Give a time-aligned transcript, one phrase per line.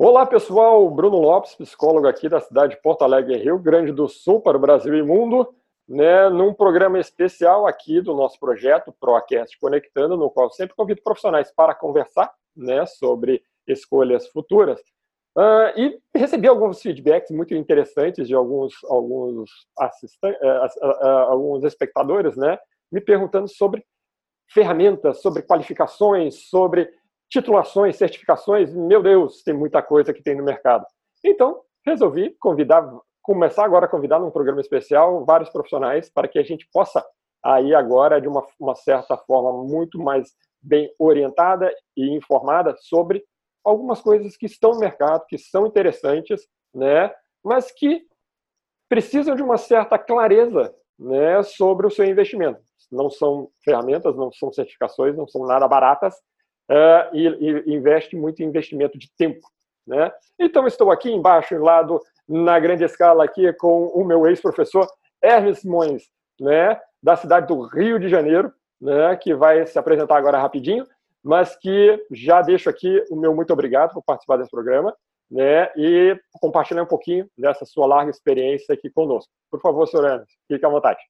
[0.00, 0.88] Olá, pessoal.
[0.90, 4.60] Bruno Lopes, psicólogo aqui da cidade de Porto Alegre, Rio Grande do Sul, para o
[4.60, 5.52] Brasil e Mundo,
[5.88, 11.50] né, num programa especial aqui do nosso projeto ProCast Conectando, no qual sempre convido profissionais
[11.50, 14.80] para conversar né, sobre escolhas futuras.
[15.36, 22.36] Uh, e recebi alguns feedbacks muito interessantes de alguns, alguns, assistentes, uh, uh, alguns espectadores,
[22.36, 22.56] né,
[22.92, 23.84] me perguntando sobre
[24.48, 26.88] ferramentas, sobre qualificações, sobre
[27.30, 30.84] titulações, certificações, meu Deus, tem muita coisa que tem no mercado.
[31.24, 32.88] Então, resolvi convidar,
[33.22, 37.04] começar agora a convidar num programa especial vários profissionais para que a gente possa
[37.42, 43.24] aí agora de uma, uma certa forma muito mais bem orientada e informada sobre
[43.64, 47.12] algumas coisas que estão no mercado, que são interessantes, né,
[47.44, 48.02] mas que
[48.88, 52.60] precisam de uma certa clareza, né, sobre o seu investimento.
[52.90, 56.14] Não são ferramentas, não são certificações, não são nada baratas,
[56.70, 59.46] uh, e, e, investe muito em investimento de tempo.
[59.86, 60.12] Né?
[60.38, 64.86] Então, estou aqui embaixo, lado, na grande escala, aqui com o meu ex-professor
[65.22, 66.04] Hermes Simões,
[66.38, 70.86] né, da cidade do Rio de Janeiro, né, que vai se apresentar agora rapidinho,
[71.22, 74.94] mas que já deixo aqui o meu muito obrigado por participar desse programa
[75.30, 79.32] né, e compartilhar um pouquinho dessa sua larga experiência aqui conosco.
[79.50, 81.00] Por favor, senhor Hermes, fique à vontade.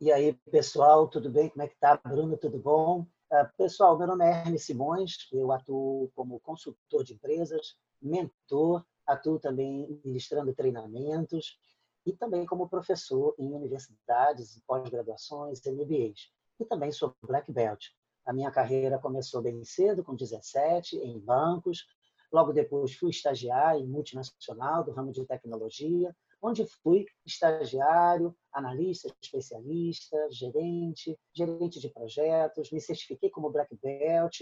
[0.00, 1.48] E aí, pessoal, tudo bem?
[1.48, 2.00] Como é que tá?
[2.02, 3.06] Bruno, tudo bom?
[3.32, 9.38] Ah, pessoal, meu nome é Hermes Simões, eu atuo como consultor de empresas, mentor, atuo
[9.38, 11.56] também ministrando treinamentos
[12.04, 16.28] e também como professor em universidades, pós-graduações, MBAs.
[16.58, 17.90] E também sou Black Belt.
[18.26, 21.86] A minha carreira começou bem cedo, com 17, em bancos.
[22.32, 30.16] Logo depois fui estagiário em multinacional do ramo de tecnologia, onde fui estagiário, analista, especialista,
[30.30, 34.40] gerente, gerente de projetos, me certifiquei como Black Belt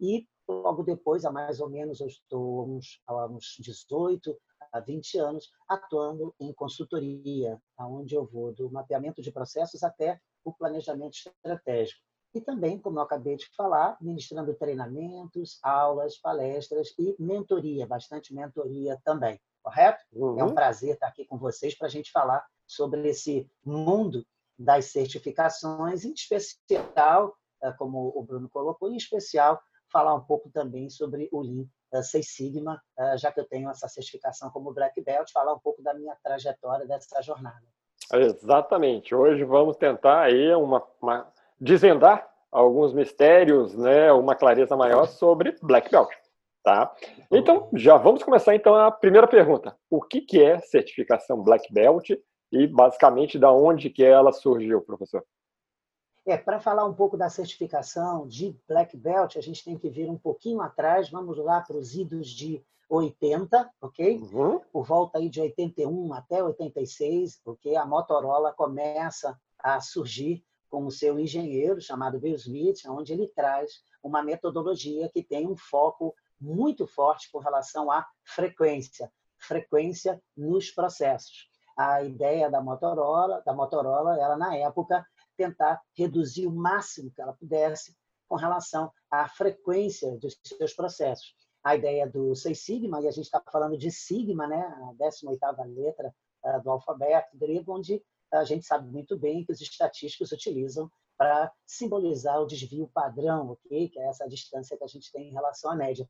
[0.00, 4.38] e logo depois, há mais ou menos, eu estou uns, há uns 18
[4.72, 10.52] a 20 anos atuando em consultoria, onde eu vou do mapeamento de processos até o
[10.52, 12.00] planejamento estratégico.
[12.34, 19.00] E também, como eu acabei de falar, ministrando treinamentos, aulas, palestras e mentoria, bastante mentoria
[19.02, 20.02] também correto?
[20.12, 20.40] Uhum.
[20.40, 20.54] É um uhum.
[20.54, 24.24] prazer estar aqui com vocês para a gente falar sobre esse mundo
[24.58, 29.60] das certificações, em especial, eh, como o Bruno colocou, em especial,
[29.92, 33.70] falar um pouco também sobre o Lean eh, Seis Sigma, eh, já que eu tenho
[33.70, 37.62] essa certificação como Black Belt, falar um pouco da minha trajetória dessa jornada.
[38.12, 39.14] Exatamente.
[39.14, 41.30] Hoje vamos tentar aí uma, uma
[41.60, 46.10] desvendar alguns mistérios, né, uma clareza maior sobre Black Belt.
[46.62, 46.94] Tá?
[47.30, 49.76] Então, já vamos começar então a primeira pergunta.
[49.88, 52.10] O que, que é certificação Black Belt
[52.52, 55.24] e basicamente da onde que ela surgiu, professor?
[56.26, 60.10] É, para falar um pouco da certificação de Black Belt, a gente tem que vir
[60.10, 64.18] um pouquinho atrás, vamos lá para os idos de 80, ok?
[64.18, 64.60] Uhum.
[64.72, 67.76] Por volta aí de 81 até 86, ok?
[67.76, 73.82] A Motorola começa a surgir com o seu engenheiro chamado Bill Smith, onde ele traz
[74.02, 81.48] uma metodologia que tem um foco muito forte com relação à frequência, frequência nos processos.
[81.76, 85.06] A ideia da Motorola, da Motorola, era na época
[85.36, 87.96] tentar reduzir o máximo que ela pudesse
[88.28, 91.34] com relação à frequência dos seus processos.
[91.62, 95.64] A ideia do Seis Sigma, e a gente está falando de Sigma, né, a 18ª
[95.74, 100.90] letra uh, do alfabeto grego, onde a gente sabe muito bem que os estatísticos utilizam
[101.16, 103.88] para simbolizar o desvio padrão, ok?
[103.88, 106.08] que é essa distância que a gente tem em relação à média.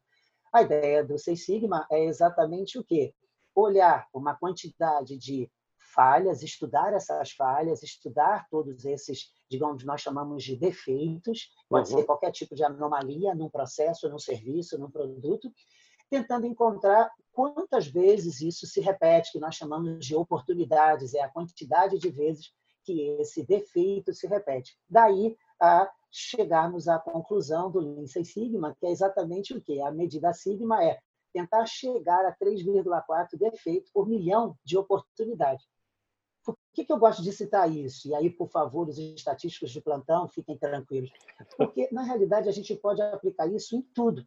[0.52, 3.14] A ideia do Seis Sigma é exatamente o quê?
[3.54, 5.50] Olhar uma quantidade de
[5.94, 11.98] falhas, estudar essas falhas, estudar todos esses, digamos, nós chamamos de defeitos, pode uhum.
[11.98, 15.50] ser qualquer tipo de anomalia num processo, num serviço, num produto,
[16.10, 21.98] tentando encontrar quantas vezes isso se repete, que nós chamamos de oportunidades, é a quantidade
[21.98, 22.52] de vezes
[22.84, 24.78] que esse defeito se repete.
[24.88, 29.80] Daí a chegarmos à conclusão do Lean Six Sigma, que é exatamente o quê?
[29.80, 30.98] A medida sigma é
[31.32, 35.66] tentar chegar a 3,4 defeitos por milhão de oportunidades.
[36.44, 38.08] Por que, que eu gosto de citar isso?
[38.08, 41.10] E aí, por favor, os estatísticos de plantão, fiquem tranquilos.
[41.56, 44.26] Porque, na realidade, a gente pode aplicar isso em tudo.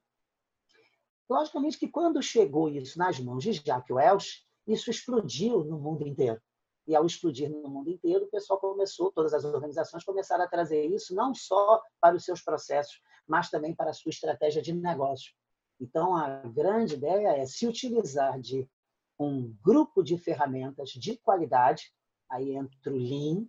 [1.28, 6.40] Logicamente que quando chegou isso nas mãos de Jack Welch, isso explodiu no mundo inteiro.
[6.88, 10.86] E ao explodir no mundo inteiro, o pessoal começou, todas as organizações começaram a trazer
[10.86, 15.34] isso não só para os seus processos, mas também para a sua estratégia de negócio.
[15.80, 18.70] Então, a grande ideia é se utilizar de
[19.18, 21.94] um grupo de ferramentas de qualidade,
[22.30, 23.46] aí entra o Lean,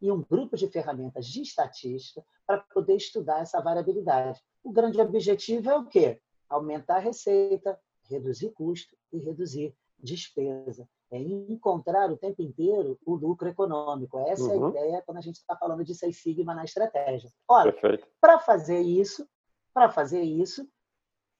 [0.00, 4.40] e um grupo de ferramentas de estatística para poder estudar essa variabilidade.
[4.62, 6.20] O grande objetivo é o quê?
[6.48, 10.88] Aumentar a receita, reduzir custo e reduzir despesa.
[11.10, 14.18] É encontrar o tempo inteiro o lucro econômico.
[14.18, 14.50] Essa uhum.
[14.50, 14.68] é a uhum.
[14.70, 17.30] ideia quando a gente está falando de Seis Sigma na estratégia.
[17.48, 17.74] Olha,
[18.20, 19.26] para fazer isso,
[19.72, 20.68] para fazer isso,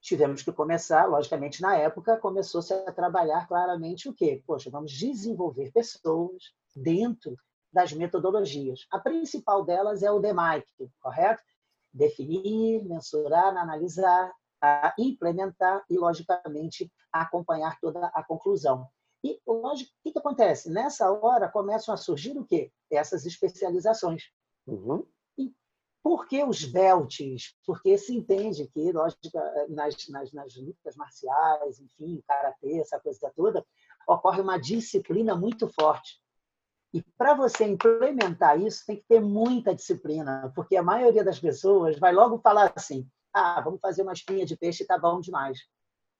[0.00, 4.42] tivemos que começar, logicamente, na época, começou-se a trabalhar claramente o quê?
[4.46, 7.36] Poxa, vamos desenvolver pessoas dentro
[7.72, 8.86] das metodologias.
[8.90, 10.66] A principal delas é o DMAIC,
[11.00, 11.42] correto?
[11.92, 14.32] Definir, mensurar, analisar,
[14.98, 18.86] implementar e, logicamente, acompanhar toda a conclusão.
[19.28, 20.70] E, lógico, o que, que acontece?
[20.70, 22.72] Nessa hora começam a surgir o quê?
[22.90, 24.30] Essas especializações.
[24.66, 25.04] Uhum.
[26.02, 27.54] Por que os belts?
[27.66, 29.20] Porque se entende que, lógico,
[29.68, 33.62] nas, nas, nas lutas marciais, enfim, karatê, essa coisa toda,
[34.06, 36.18] ocorre uma disciplina muito forte.
[36.94, 41.98] E para você implementar isso, tem que ter muita disciplina, porque a maioria das pessoas
[41.98, 45.58] vai logo falar assim: ah, vamos fazer uma espinha de peixe e tá bom demais.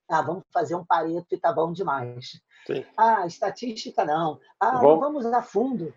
[0.09, 2.41] Ah, vamos fazer um pareto e tá bom demais.
[2.67, 2.85] Sim.
[2.97, 4.41] Ah, estatística não.
[4.59, 5.93] Ah, vamos, vamos a fundo.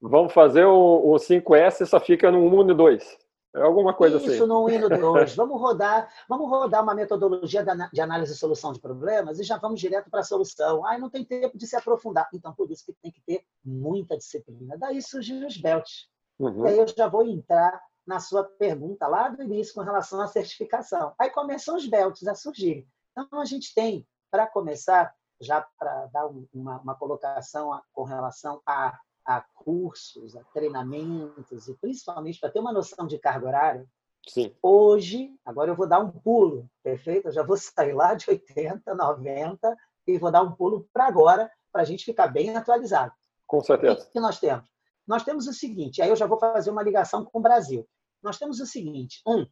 [0.00, 3.18] Vamos fazer o, o 5S só fica no 1 e 2.
[3.56, 4.34] É alguma coisa Isso, assim.
[4.34, 5.34] Isso no 1 e no 2.
[5.36, 9.80] vamos rodar, vamos rodar uma metodologia de análise e solução de problemas e já vamos
[9.80, 10.84] direto para a solução.
[10.84, 12.28] Ah, não tem tempo de se aprofundar.
[12.34, 14.76] Então, por isso que tem que ter muita disciplina.
[14.76, 16.08] Daí surgem os belts.
[16.38, 16.66] Uhum.
[16.66, 20.26] E aí eu já vou entrar na sua pergunta lá do início com relação à
[20.26, 21.14] certificação.
[21.18, 22.86] Aí começam os belts a surgir.
[23.16, 28.98] Então, a gente tem, para começar, já para dar uma, uma colocação com relação a
[29.24, 33.88] a cursos, a treinamentos e principalmente para ter uma noção de carga horária.
[34.28, 34.54] Sim.
[34.62, 37.28] Hoje, agora eu vou dar um pulo, perfeito?
[37.28, 39.76] Eu já vou sair lá de 80, 90
[40.06, 43.12] e vou dar um pulo para agora, para a gente ficar bem atualizado.
[43.46, 44.06] Com certeza.
[44.06, 44.68] O que nós temos?
[45.06, 47.86] Nós temos o seguinte, aí eu já vou fazer uma ligação com o Brasil.
[48.22, 49.46] Nós temos o seguinte: um,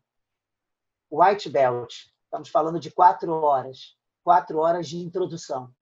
[1.10, 1.94] white belt,
[2.32, 5.72] estamos falando de quatro horas, quatro horas de introdução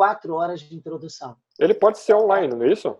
[0.00, 1.36] quatro horas de introdução.
[1.58, 2.96] Ele pode ser online, não é isso?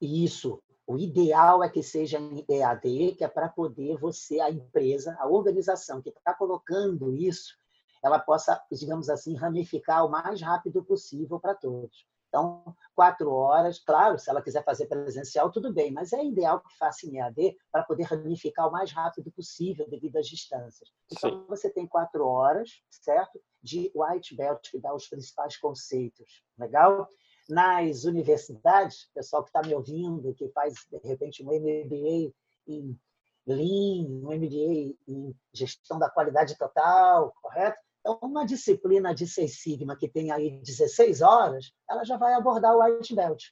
[0.00, 0.62] Isso.
[0.86, 5.28] O ideal é que seja em EAD, que é para poder você, a empresa, a
[5.28, 7.54] organização que está colocando isso,
[8.02, 12.06] ela possa, digamos assim, ramificar o mais rápido possível para todos.
[12.30, 12.62] Então,
[12.94, 17.04] quatro horas, claro, se ela quiser fazer presencial, tudo bem, mas é ideal que faça
[17.04, 20.88] em EAD para poder ramificar o mais rápido possível devido às distâncias.
[21.10, 21.44] Então, Sim.
[21.48, 23.40] você tem quatro horas, certo?
[23.60, 26.44] De white belt, que dá os principais conceitos.
[26.56, 27.08] Legal?
[27.48, 32.32] Nas universidades, pessoal que está me ouvindo, que faz, de repente, um MBA
[32.68, 32.96] em
[33.44, 37.89] Lean, um MBA em gestão da qualidade total, correto?
[38.00, 42.74] Então, uma disciplina de Seis Sigma que tem aí 16 horas, ela já vai abordar
[42.74, 43.44] o White Belt.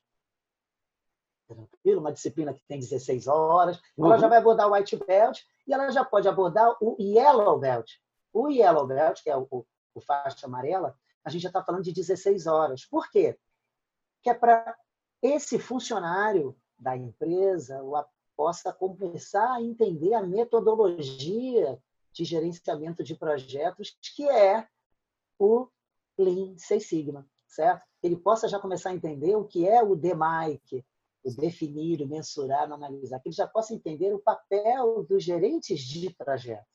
[1.46, 2.00] Tranquilo?
[2.00, 4.06] Uma disciplina que tem 16 horas, uhum.
[4.06, 7.90] ela já vai abordar o White Belt e ela já pode abordar o Yellow Belt.
[8.32, 9.46] O Yellow Belt, que é o,
[9.94, 12.86] o faixa amarela, a gente já está falando de 16 horas.
[12.86, 13.38] Por quê?
[14.22, 14.76] Que é para
[15.22, 17.82] esse funcionário da empresa
[18.36, 21.78] possa começar a entender a metodologia
[22.19, 24.67] de gerenciamento de projetos, que é
[25.38, 25.69] o
[26.19, 27.87] Lean Six Sigma, certo?
[28.03, 30.85] Ele possa já começar a entender o que é o DMAIC,
[31.23, 35.81] o definir, o mensurar, o analisar, que ele já possa entender o papel dos gerentes
[35.81, 36.67] de projeto.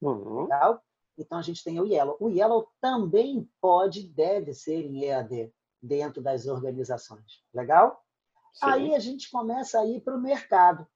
[0.00, 0.44] Uhum.
[0.44, 0.82] Legal?
[1.18, 2.16] Então, a gente tem o Yellow.
[2.18, 5.52] O Yellow também pode, deve ser em EAD,
[5.82, 7.44] dentro das organizações.
[7.52, 8.02] Legal?
[8.54, 8.66] Sim.
[8.66, 10.86] Aí a gente começa a ir para o mercado.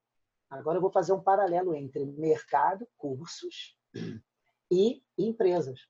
[0.49, 3.77] Agora eu vou fazer um paralelo entre mercado, cursos
[4.71, 5.89] e empresas,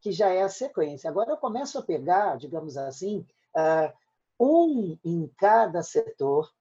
[0.00, 1.08] que já é a sequência.
[1.08, 3.92] Agora eu começo a pegar, digamos assim, ah,
[4.38, 6.52] um em cada setor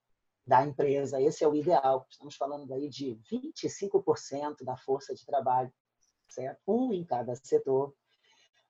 [0.46, 1.22] da empresa.
[1.22, 2.06] Esse é o ideal.
[2.10, 5.74] Estamos falando aí de 25% da força de trabalho,
[6.30, 6.60] certo?
[6.68, 7.94] Um em cada setor,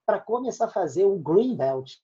[0.06, 1.96] para começar a fazer o Green Belt,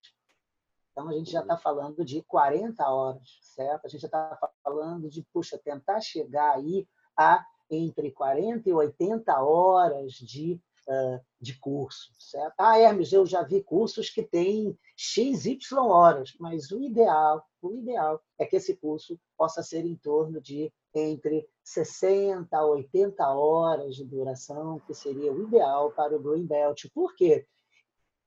[0.91, 3.85] então, a gente já está falando de 40 horas, certo?
[3.85, 9.41] A gente já está falando de, puxa, tentar chegar aí a entre 40 e 80
[9.41, 12.53] horas de, uh, de curso, certo?
[12.57, 18.21] Ah, Hermes, eu já vi cursos que têm XY horas, mas o ideal, o ideal
[18.37, 24.03] é que esse curso possa ser em torno de entre 60 a 80 horas de
[24.03, 26.87] duração, que seria o ideal para o Green Belt.
[26.93, 27.47] Por quê?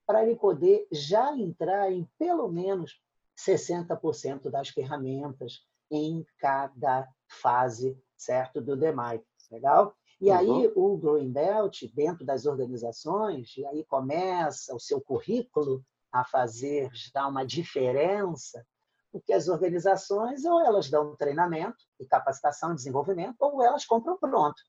[0.07, 3.01] Para ele poder já entrar em pelo menos
[3.39, 9.23] 60% das ferramentas em cada fase, certo, do DMAI.
[9.51, 9.95] Legal?
[10.21, 10.37] E uhum.
[10.37, 16.91] aí o Green Belt, dentro das organizações, e aí começa o seu currículo a fazer
[16.93, 18.65] já uma diferença,
[19.11, 24.61] porque as organizações ou elas dão treinamento e capacitação desenvolvimento, ou elas compram pronto.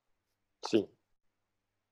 [0.65, 0.89] Sim.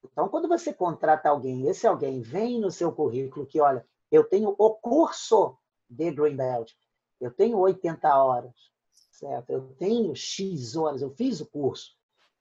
[0.03, 4.53] Então, quando você contrata alguém, esse alguém vem no seu currículo que, olha, eu tenho
[4.57, 5.57] o curso
[5.89, 6.74] de Greenbelt,
[7.19, 8.53] eu tenho 80 horas,
[9.12, 9.50] certo?
[9.50, 11.95] Eu tenho X horas, eu fiz o curso,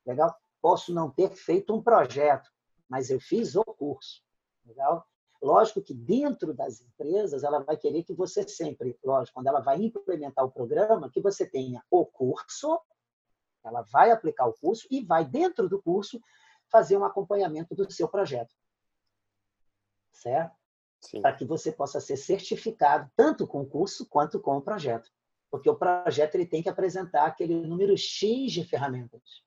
[0.05, 0.35] legal?
[0.61, 2.49] Posso não ter feito um projeto,
[2.87, 4.21] mas eu fiz o curso,
[4.65, 5.05] legal?
[5.41, 9.81] Lógico que dentro das empresas, ela vai querer que você sempre, lógico, quando ela vai
[9.81, 12.79] implementar o programa, que você tenha o curso,
[13.63, 16.21] ela vai aplicar o curso e vai, dentro do curso,
[16.69, 18.53] fazer um acompanhamento do seu projeto.
[20.11, 20.55] Certo?
[21.21, 25.11] Para que você possa ser certificado tanto com o curso quanto com o projeto.
[25.51, 29.43] Porque o projeto ele tem que apresentar aquele número X de ferramentas.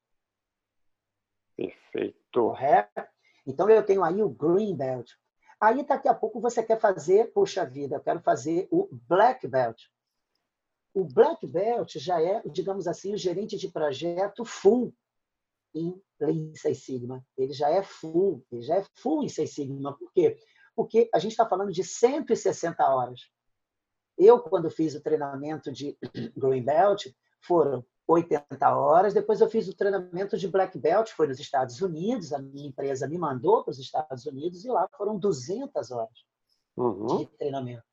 [1.57, 2.19] Perfeito.
[2.33, 3.03] Correto?
[3.47, 5.11] Então, eu tenho aí o Green Belt.
[5.61, 9.85] Aí, daqui a pouco, você quer fazer, puxa vida, eu quero fazer o Black Belt.
[10.93, 14.95] O Black Belt já é, digamos assim, o gerente de projeto full
[15.77, 17.25] em Lean Six Sigma.
[17.37, 19.97] Ele já é full, ele já é full em Six Sigma.
[19.97, 20.39] Por quê?
[20.75, 23.21] Porque a gente está falando de 160 horas.
[24.17, 25.97] Eu, quando fiz o treinamento de
[26.37, 27.07] Green Belt,
[27.43, 29.13] foram 80 horas.
[29.13, 32.33] Depois eu fiz o treinamento de Black Belt, foi nos Estados Unidos.
[32.33, 36.25] A minha empresa me mandou para os Estados Unidos e lá foram 200 horas
[36.77, 37.19] uhum.
[37.19, 37.85] de treinamento.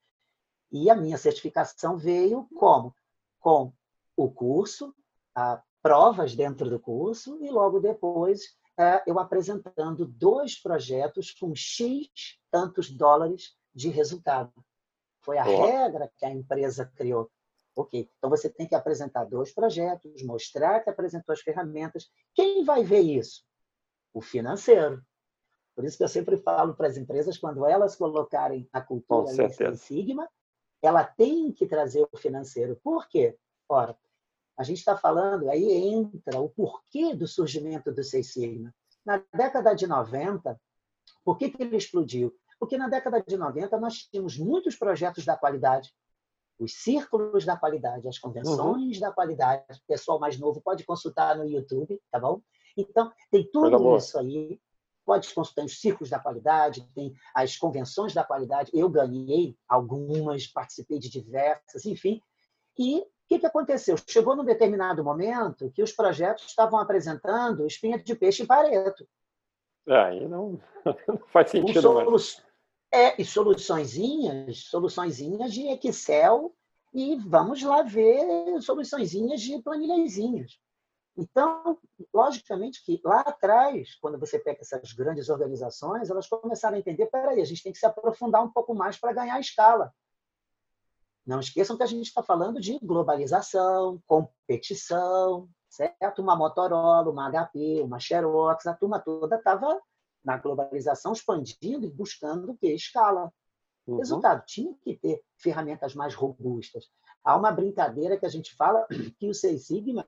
[0.71, 2.95] E a minha certificação veio como?
[3.39, 3.73] Com
[4.15, 4.95] o curso,
[5.35, 12.07] a provas dentro do curso e logo depois é, eu apresentando dois projetos com X
[12.49, 14.53] tantos dólares de resultado.
[15.19, 17.29] Foi a regra que a empresa criou.
[17.75, 22.09] Ok, então você tem que apresentar dois projetos, mostrar que apresentou as ferramentas.
[22.33, 23.43] Quem vai ver isso?
[24.13, 25.03] O financeiro.
[25.75, 29.75] Por isso que eu sempre falo para as empresas, quando elas colocarem a cultura em
[29.75, 30.29] Sigma,
[30.81, 32.79] ela tem que trazer o financeiro.
[32.83, 33.37] Por quê?
[33.67, 33.97] Ora,
[34.57, 38.73] a gente está falando, aí entra o porquê do surgimento do Seis Sigma.
[39.05, 40.59] Na década de 90,
[41.23, 42.33] por que, que ele explodiu?
[42.59, 45.93] Porque na década de 90 nós tínhamos muitos projetos da qualidade,
[46.59, 49.01] os círculos da qualidade, as convenções uhum.
[49.01, 49.79] da qualidade.
[49.79, 52.41] O pessoal mais novo pode consultar no YouTube, tá bom?
[52.77, 54.59] Então, tem tudo isso aí.
[55.05, 58.71] Pode consultar os círculos da qualidade, tem as convenções da qualidade.
[58.73, 62.21] Eu ganhei algumas, participei de diversas, enfim.
[62.79, 63.95] E que, que aconteceu?
[64.07, 69.07] Chegou num determinado momento que os projetos estavam apresentando espinha de peixe em pareto.
[69.87, 70.59] É, aí não,
[71.07, 71.81] não faz sentido.
[71.81, 72.17] Solu
[72.91, 76.53] é, e soluçõezinhas, soluçõezinhas de Excel
[76.93, 80.59] e vamos lá ver soluçõezinhas de planilhazinhas.
[81.17, 81.77] Então,
[82.13, 87.41] logicamente que lá atrás, quando você pega essas grandes organizações, elas começaram a entender, peraí,
[87.41, 89.91] a gente tem que se aprofundar um pouco mais para ganhar escala.
[91.25, 96.21] Não esqueçam que a gente está falando de globalização, competição, certo?
[96.21, 99.79] Uma Motorola, uma HP, uma Xerox, a turma toda estava
[100.23, 102.67] na globalização, expandindo e buscando o que?
[102.67, 103.31] Escala.
[103.87, 103.97] Uhum.
[103.97, 106.89] Resultado, tinha que ter ferramentas mais robustas.
[107.23, 108.85] Há uma brincadeira que a gente fala
[109.17, 110.05] que o Seis Sigma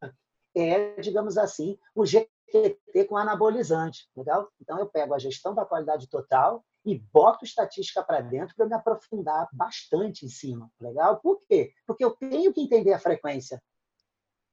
[0.55, 2.05] é, digamos assim, o
[2.51, 4.09] GTT com anabolizante.
[4.15, 4.49] Legal?
[4.61, 8.75] Então, eu pego a gestão da qualidade total e boto estatística para dentro para me
[8.75, 10.71] aprofundar bastante em cima.
[10.79, 11.19] Legal?
[11.19, 11.73] Por quê?
[11.85, 13.61] Porque eu tenho que entender a frequência.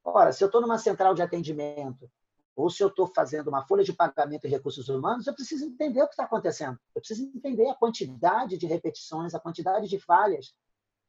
[0.02, 2.10] Ora, se eu estou numa central de atendimento
[2.56, 6.02] ou se eu estou fazendo uma folha de pagamento em recursos humanos, eu preciso entender
[6.02, 6.78] o que está acontecendo.
[6.94, 10.54] Eu preciso entender a quantidade de repetições, a quantidade de falhas,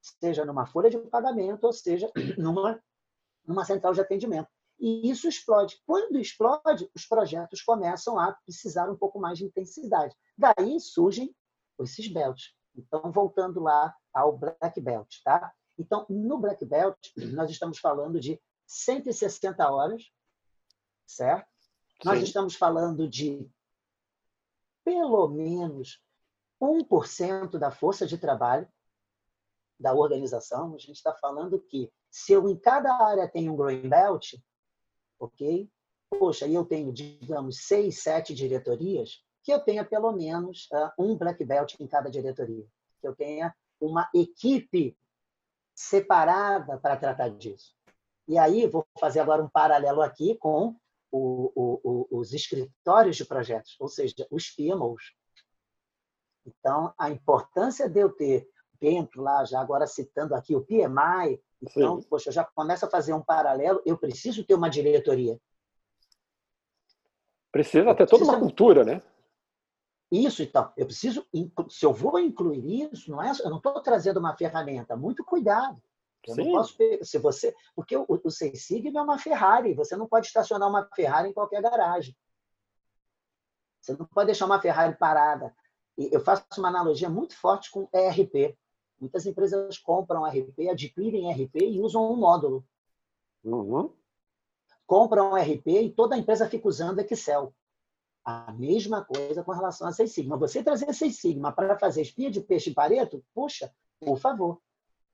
[0.02, 2.82] seja numa folha de pagamento ou seja numa,
[3.46, 4.50] numa central de atendimento.
[4.84, 5.82] E isso explode.
[5.86, 10.16] Quando explode, os projetos começam a precisar um pouco mais de intensidade.
[10.38, 11.34] Daí surgem
[11.80, 12.54] esses belts.
[12.76, 15.54] Então, voltando lá ao Black Belt, tá?
[15.78, 16.98] Então, no Black Belt,
[17.34, 20.04] nós estamos falando de 160 horas
[21.06, 21.48] certo?
[22.02, 22.06] Sim.
[22.06, 23.50] Nós estamos falando de
[24.84, 26.02] pelo menos
[26.62, 28.68] 1% da força de trabalho
[29.80, 30.74] da organização.
[30.74, 34.34] A gente está falando que se eu em cada área tenho um green belt,
[35.20, 35.70] ok?
[36.10, 41.44] Poxa, eu tenho, digamos, seis, sete diretorias, que eu tenha pelo menos uh, um black
[41.44, 42.66] belt em cada diretoria,
[43.02, 44.98] que eu tenha uma equipe
[45.76, 47.76] separada para tratar disso.
[48.28, 50.76] E aí, vou fazer agora um paralelo aqui com
[51.12, 55.14] o, o, os escritórios de projetos, ou seja, os PMOs.
[56.46, 58.48] Então, a importância de eu ter
[58.80, 63.14] dentro lá, já agora citando aqui o PMI, então, poxa, eu já começo a fazer
[63.14, 65.40] um paralelo, eu preciso ter uma diretoria.
[67.52, 69.02] Precisa ter toda uma cultura, né?
[70.12, 70.72] Isso, então.
[70.76, 71.26] Eu preciso,
[71.70, 75.82] se eu vou incluir isso, não é, eu não estou trazendo uma ferramenta, muito cuidado.
[76.28, 76.44] Eu Sim.
[76.44, 80.28] não posso se você, porque o, o Seis Sigma é uma Ferrari, você não pode
[80.28, 82.16] estacionar uma Ferrari em qualquer garagem.
[83.82, 85.54] Você não pode deixar uma Ferrari parada.
[85.98, 88.58] Eu faço uma analogia muito forte com ERP.
[89.04, 92.66] Muitas empresas compram RP, adquirem RP e usam um módulo.
[93.44, 93.92] Uhum.
[94.88, 97.54] Compram RP e toda a empresa fica usando Excel.
[98.24, 100.38] A mesma coisa com relação a Seis Sigma.
[100.38, 104.62] Você trazer Seis Sigma para fazer espinha de peixe em pareto, puxa, por favor.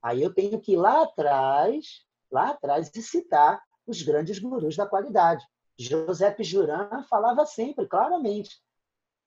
[0.03, 4.86] Aí eu tenho que ir lá atrás, lá atrás, e citar os grandes gurus da
[4.86, 5.43] qualidade.
[5.79, 8.62] José Juran falava sempre, claramente,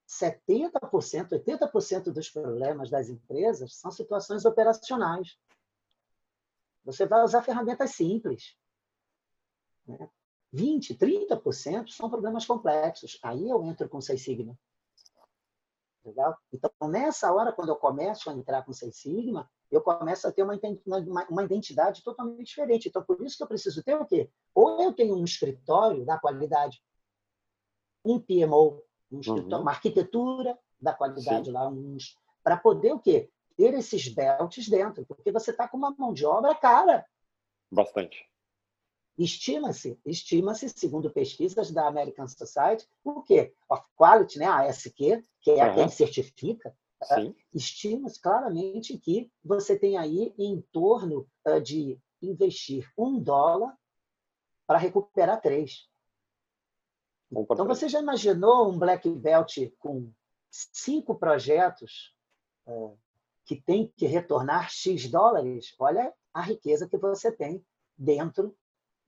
[0.08, 5.38] 70%, 80% dos problemas das empresas são situações operacionais.
[6.84, 8.56] Você vai usar ferramentas simples.
[9.86, 10.10] Né?
[10.54, 13.18] 20%, 30% são problemas complexos.
[13.22, 14.58] Aí eu entro com Seis Sigma.
[16.04, 16.36] Legal?
[16.52, 20.42] Então, nessa hora, quando eu começo a entrar com Seis Sigma, eu começo a ter
[20.42, 20.58] uma,
[21.30, 22.88] uma identidade totalmente diferente.
[22.88, 24.30] Então, por isso que eu preciso ter o quê?
[24.54, 26.82] Ou eu tenho um escritório da qualidade,
[28.04, 28.82] um PMO,
[29.12, 29.62] um escritório, uhum.
[29.62, 31.52] uma arquitetura da qualidade Sim.
[31.52, 33.30] lá, uns, para poder o quê?
[33.56, 37.06] Ter esses belts dentro, porque você está com uma mão de obra cara.
[37.70, 38.28] Bastante.
[39.18, 43.54] Estima-se, estima-se, segundo pesquisas da American Society, o quê?
[43.68, 44.46] Of Quality, né?
[44.46, 45.74] a ASQ, que é uhum.
[45.74, 46.74] quem certifica,
[47.10, 53.76] é, estima-se claramente que você tem aí em torno uh, de investir um dólar
[54.66, 55.88] para recuperar três.
[57.40, 60.10] Então, você já imaginou um black belt com
[60.50, 62.14] cinco projetos
[62.66, 62.96] uh,
[63.46, 65.74] que tem que retornar X dólares?
[65.78, 67.64] Olha a riqueza que você tem
[67.96, 68.54] dentro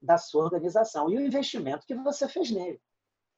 [0.01, 2.79] da sua organização e o investimento que você fez nele.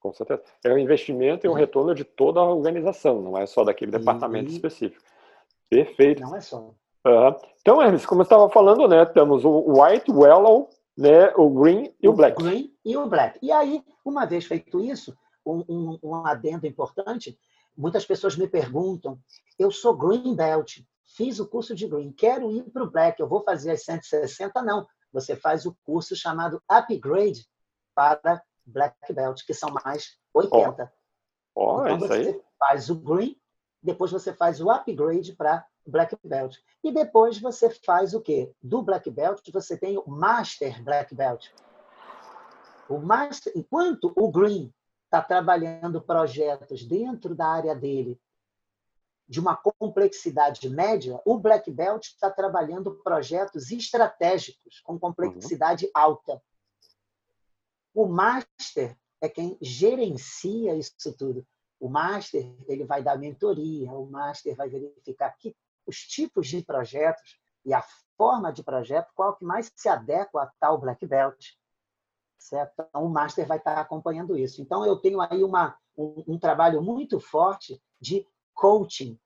[0.00, 0.42] Com certeza.
[0.64, 4.50] É um investimento e um retorno de toda a organização, não é só daquele departamento
[4.50, 5.02] específico.
[5.68, 6.22] Perfeito.
[6.22, 6.58] Não é só.
[7.06, 7.34] Uhum.
[7.60, 11.92] Então, Hermes, como eu estava falando, né, temos o white, o yellow, né, o green
[12.00, 12.40] e o, o black.
[12.42, 13.38] Green e o black.
[13.42, 15.14] E aí, uma vez feito isso,
[15.44, 17.38] um, um, um adendo importante,
[17.76, 19.20] muitas pessoas me perguntam,
[19.58, 23.28] eu sou green belt, fiz o curso de green, quero ir para o black, eu
[23.28, 24.62] vou fazer as 160?
[24.62, 27.46] Não, você faz o curso chamado upgrade
[27.94, 30.90] para black belt, que são mais 80.
[31.54, 31.82] Oh.
[31.82, 32.40] Oh, então, você aí.
[32.58, 33.36] faz o green,
[33.82, 36.56] depois você faz o upgrade para Black Belt.
[36.84, 38.52] E depois você faz o quê?
[38.62, 41.48] Do Black Belt, você tem o Master Black Belt.
[42.88, 44.72] O Master, enquanto o Green
[45.04, 48.20] está trabalhando projetos dentro da área dele
[49.28, 55.90] de uma complexidade média, o Black Belt está trabalhando projetos estratégicos com complexidade uhum.
[55.94, 56.42] alta.
[57.94, 61.46] O Master é quem gerencia isso tudo.
[61.78, 65.54] O Master ele vai dar mentoria, o Master vai verificar que
[65.86, 67.82] os tipos de projetos e a
[68.16, 71.57] forma de projeto, qual que mais se adequa a tal black belt.
[72.38, 72.84] Certo?
[72.88, 74.62] Então, o master vai estar acompanhando isso.
[74.62, 79.18] Então, eu tenho aí uma, um, um trabalho muito forte de coaching.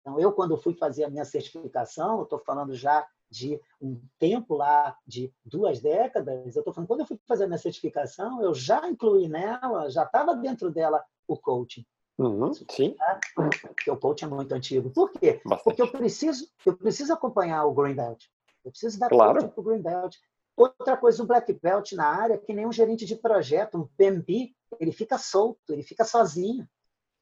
[0.00, 4.96] Então, eu, quando fui fazer a minha certificação, estou falando já de um tempo lá
[5.06, 8.88] de duas décadas, eu estou falando, quando eu fui fazer a minha certificação, eu já
[8.88, 11.84] incluí nela, já estava dentro dela o coaching.
[12.18, 12.96] Uhum, sim.
[13.34, 14.90] Porque o coach é muito antigo.
[14.90, 15.40] Por quê?
[15.44, 15.64] Bastante.
[15.64, 18.24] Porque eu preciso, eu preciso acompanhar o Green Belt.
[18.64, 19.48] Eu preciso dar claro.
[19.48, 20.16] para o Green Belt.
[20.58, 24.54] Outra coisa, o Black Belt na área, que nem um gerente de projeto, um PMP,
[24.80, 26.68] ele fica solto, ele fica sozinho.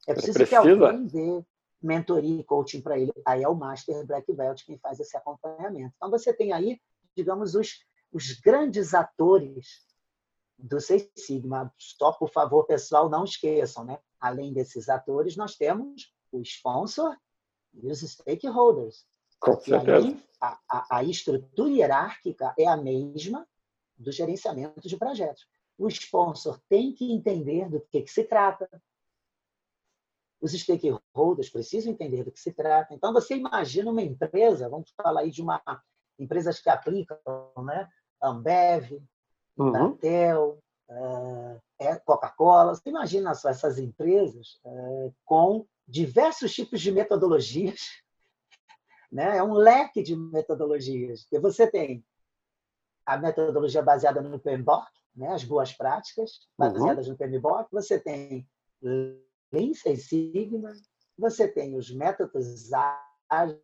[0.06, 1.44] É preciso que alguém dê
[1.82, 3.12] mentoria e coaching para ele.
[3.26, 5.92] Aí é o Master Black Belt quem faz esse acompanhamento.
[5.96, 6.80] Então, você tem aí,
[7.14, 9.86] digamos, os, os grandes atores
[10.58, 11.70] do Seis Sigma.
[11.76, 13.98] Só, por favor, pessoal, não esqueçam, né?
[14.20, 17.16] além desses atores, nós temos o sponsor
[17.74, 19.04] e os stakeholders.
[19.46, 20.08] Com certeza.
[20.08, 23.46] Aí, a, a, a estrutura hierárquica é a mesma
[23.96, 25.46] do gerenciamento de projetos.
[25.78, 28.68] O sponsor tem que entender do que, que se trata.
[30.40, 32.92] Os stakeholders precisam entender do que se trata.
[32.92, 35.62] Então, você imagina uma empresa, vamos falar aí de uma
[36.18, 37.18] empresas que aplicam,
[37.64, 37.88] né?
[38.20, 39.00] Ambev,
[39.56, 39.88] uhum.
[39.88, 42.74] Intel, uh, é Coca-Cola.
[42.74, 47.80] Você imagina só essas empresas é, com diversos tipos de metodologias,
[49.10, 49.38] né?
[49.38, 51.26] é um leque de metodologias.
[51.32, 52.04] E você tem
[53.04, 55.28] a metodologia baseada no PMBOK, né?
[55.28, 57.12] as boas práticas baseadas uhum.
[57.12, 58.48] no PMBOK, você tem
[58.82, 60.72] Lean Six Sigma,
[61.18, 62.70] você tem os métodos
[63.30, 63.60] ágeis,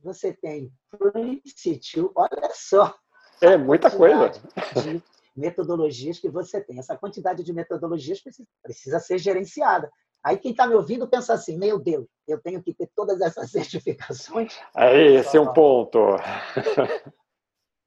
[0.00, 2.94] você tem Prince 2, olha só.
[3.40, 4.30] É muita coisa.
[4.30, 5.02] De
[5.36, 6.78] metodologias que você tem.
[6.78, 9.90] Essa quantidade de metodologias precisa, precisa ser gerenciada.
[10.22, 13.50] Aí quem está me ouvindo pensa assim, meu Deus, eu tenho que ter todas essas
[13.52, 14.58] certificações.
[14.74, 15.98] Aí, esse é um ponto.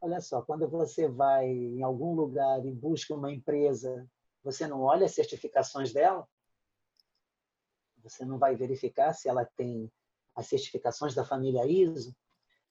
[0.02, 4.08] Olha só, quando você vai em algum lugar e busca uma empresa,
[4.42, 6.26] você não olha as certificações dela?
[8.04, 9.92] você não vai verificar se ela tem
[10.36, 12.16] as certificações da família ISO,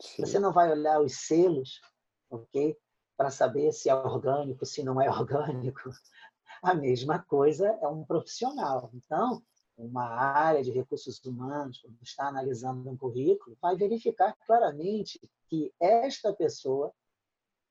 [0.01, 0.25] Sim.
[0.25, 1.81] você não vai olhar os selos,
[2.31, 2.77] ok?
[3.17, 5.91] Para saber se é orgânico, se não é orgânico.
[6.63, 8.91] A mesma coisa é um profissional.
[8.93, 9.43] Então,
[9.77, 16.33] uma área de recursos humanos, quando está analisando um currículo, vai verificar claramente que esta
[16.33, 16.93] pessoa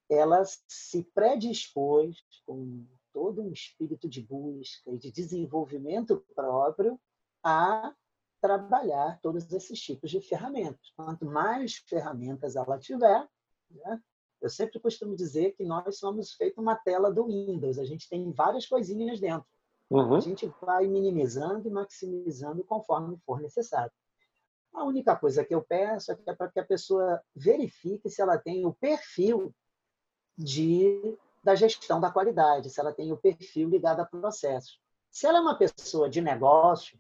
[0.10, 7.00] ela se predispôs com todo um espírito de busca e de desenvolvimento próprio
[7.44, 7.94] a
[8.40, 10.94] trabalhar todos esses tipos de ferramentas.
[10.96, 13.28] Quanto mais ferramentas ela tiver,
[13.70, 14.02] né?
[14.42, 18.32] Eu sempre costumo dizer que nós somos feito uma tela do Windows, a gente tem
[18.32, 19.48] várias coisinhas dentro.
[19.90, 20.16] Uhum.
[20.16, 23.92] A gente vai minimizando e maximizando conforme for necessário.
[24.74, 28.38] A única coisa que eu peço é, é para que a pessoa verifique se ela
[28.38, 29.54] tem o perfil
[30.38, 34.80] de, da gestão da qualidade, se ela tem o perfil ligado a processos.
[35.10, 37.00] Se ela é uma pessoa de negócio,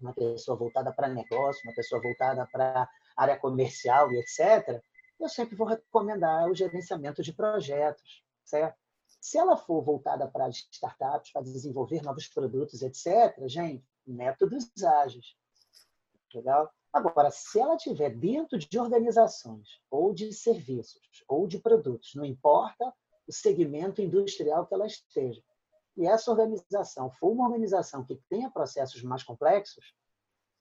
[0.00, 4.80] uma pessoa voltada para negócio, uma pessoa voltada para área comercial e etc.,
[5.18, 8.78] eu sempre vou recomendar o gerenciamento de projetos, certo?
[9.20, 15.36] Se ela for voltada para startups, para desenvolver novos produtos, etc., gente, métodos ágeis.
[16.32, 16.72] Legal?
[16.92, 22.92] Agora, se ela estiver dentro de organizações, ou de serviços, ou de produtos, não importa
[23.26, 25.42] o segmento industrial que ela esteja,
[25.96, 29.92] e essa organização for uma organização que tenha processos mais complexos,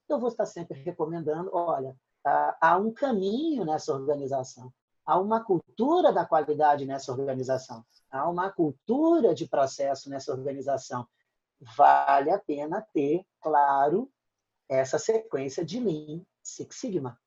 [0.10, 1.96] eu vou estar sempre recomendando, olha,
[2.62, 4.72] há um caminho nessa organização,
[5.06, 11.08] há uma cultura da qualidade nessa organização, há uma cultura de processo nessa organização.
[11.76, 14.10] Vale a pena ter, claro,
[14.70, 17.18] essa sequência de Lean Six Sigma.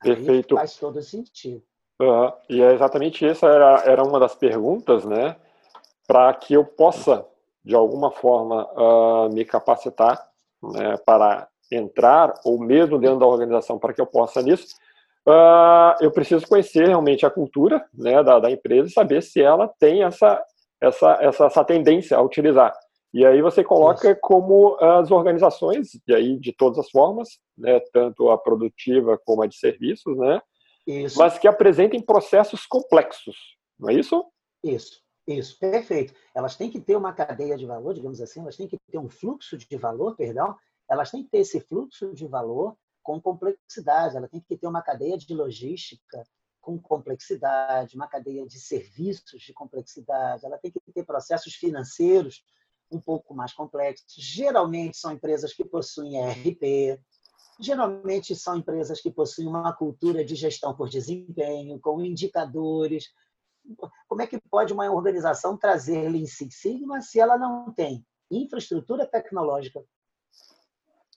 [0.00, 0.54] Perfeito.
[0.54, 1.64] Aí faz todo sentido.
[2.00, 2.32] Uhum.
[2.48, 5.36] E é exatamente essa era, era uma das perguntas, né?
[6.06, 7.26] para que eu possa,
[7.64, 10.30] de alguma forma, uh, me capacitar
[10.62, 14.66] né, para entrar, ou mesmo dentro da organização, para que eu possa nisso,
[15.26, 19.68] uh, eu preciso conhecer realmente a cultura né, da, da, empresa e saber se ela
[19.78, 20.42] tem essa,
[20.80, 22.72] essa, essa, essa tendência a utilizar.
[23.12, 24.20] E aí você coloca Isso.
[24.20, 29.46] como as organizações, e aí de todas as formas, né, tanto a produtiva como a
[29.46, 30.40] de serviços, né,
[30.86, 31.18] isso.
[31.18, 33.36] mas que apresentem processos complexos,
[33.78, 34.24] não é isso?
[34.62, 35.06] Isso.
[35.26, 36.14] Isso, perfeito.
[36.34, 39.08] Elas têm que ter uma cadeia de valor, digamos assim, elas têm que ter um
[39.08, 40.54] fluxo de valor, perdão,
[40.88, 44.82] elas têm que ter esse fluxo de valor com complexidade, ela tem que ter uma
[44.82, 46.24] cadeia de logística
[46.60, 52.44] com complexidade, uma cadeia de serviços de complexidade, ela tem que ter processos financeiros
[52.90, 54.12] um pouco mais complexos.
[54.16, 57.00] Geralmente são empresas que possuem ERP,
[57.60, 63.12] geralmente são empresas que possuem uma cultura de gestão por desempenho, com indicadores,
[64.08, 69.06] como é que pode uma organização trazer Lean Six Sigma se ela não tem infraestrutura
[69.06, 69.84] tecnológica?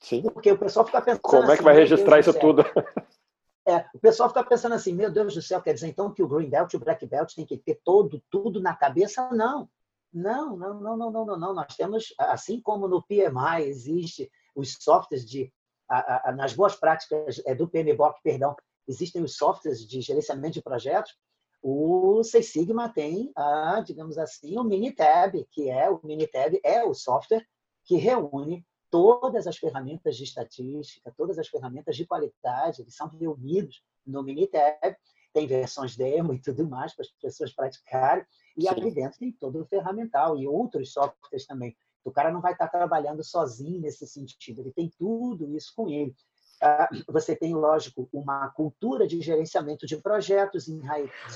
[0.00, 0.22] Sim.
[0.22, 1.20] Porque o pessoal fica pensando.
[1.20, 2.64] Como assim, é que vai registrar isso tudo?
[3.68, 6.26] É, o pessoal fica pensando assim, meu Deus do céu, quer dizer então que o
[6.26, 9.28] Green Belt e o Black Belt tem que ter todo, tudo na cabeça?
[9.32, 9.68] Não.
[10.12, 11.54] Não, não, não, não, não, não, não.
[11.54, 15.52] Nós temos, assim como no PMI existe os softwares de,
[15.88, 18.56] a, a, nas boas práticas é, do PMBOK, perdão,
[18.88, 21.16] existem os softwares de gerenciamento de projetos,
[21.62, 26.94] o Six Sigma tem, a, digamos assim, o Minitab, que é o Minitab é o
[26.94, 27.46] software
[27.84, 33.82] que reúne todas as ferramentas de estatística, todas as ferramentas de qualidade, eles são reunidos
[34.06, 34.96] no Minitab.
[35.32, 38.24] Tem versões demo e tudo mais para as pessoas praticarem.
[38.56, 38.68] E Sim.
[38.68, 41.76] ali dentro tem todo o ferramental e outros softwares também.
[42.04, 46.14] O cara não vai estar trabalhando sozinho nesse sentido, ele tem tudo isso com ele.
[46.60, 50.66] Ah, você tem, lógico, uma cultura de gerenciamento de projetos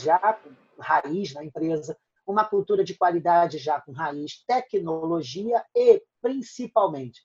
[0.01, 7.23] já com raiz na empresa, uma cultura de qualidade já com raiz, tecnologia e, principalmente,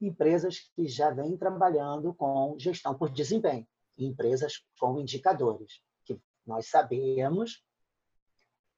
[0.00, 7.64] empresas que já vêm trabalhando com gestão por desempenho, empresas com indicadores, que nós sabemos,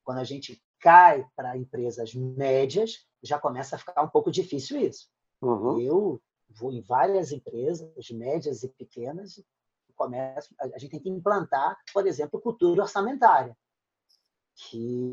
[0.03, 5.09] quando a gente cai para empresas médias, já começa a ficar um pouco difícil isso.
[5.43, 5.79] Uhum.
[5.79, 9.43] Eu vou em várias empresas, médias e pequenas,
[10.01, 13.55] começo, a gente tem que implantar, por exemplo, cultura orçamentária,
[14.57, 15.13] que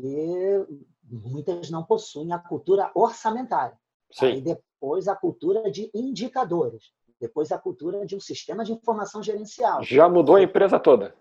[1.04, 3.78] muitas não possuem a cultura orçamentária.
[4.10, 4.26] Sim.
[4.26, 4.42] Aí
[4.78, 9.82] depois a cultura de indicadores, depois a cultura de um sistema de informação gerencial.
[9.82, 11.14] Já mudou a empresa toda.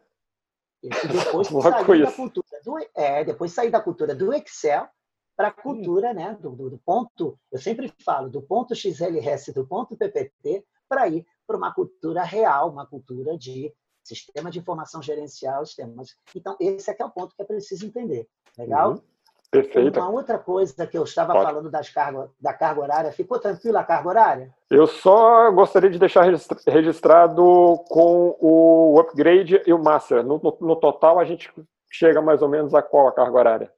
[0.83, 4.87] E depois sair da cultura do, é, depois sair da cultura do Excel
[5.35, 9.97] para a cultura né, do, do, ponto, eu sempre falo, do ponto XLS, do ponto
[9.97, 16.15] PPT, para ir para uma cultura real, uma cultura de sistema de informação gerencial, sistemas.
[16.35, 18.27] Então, esse é que é o ponto que é preciso entender.
[18.57, 18.93] Legal?
[18.93, 19.01] Uhum.
[19.49, 19.99] Perfeito.
[19.99, 21.45] Uma outra coisa que eu estava Pode.
[21.45, 24.55] falando das carga, da carga horária, ficou tranquila a carga horária?
[24.69, 26.25] Eu só gostaria de deixar
[26.67, 27.43] registrado
[27.87, 30.23] com o upgrade e o master.
[30.23, 31.49] No, no, no total, a gente
[31.89, 33.73] chega mais ou menos a qual a carga horária?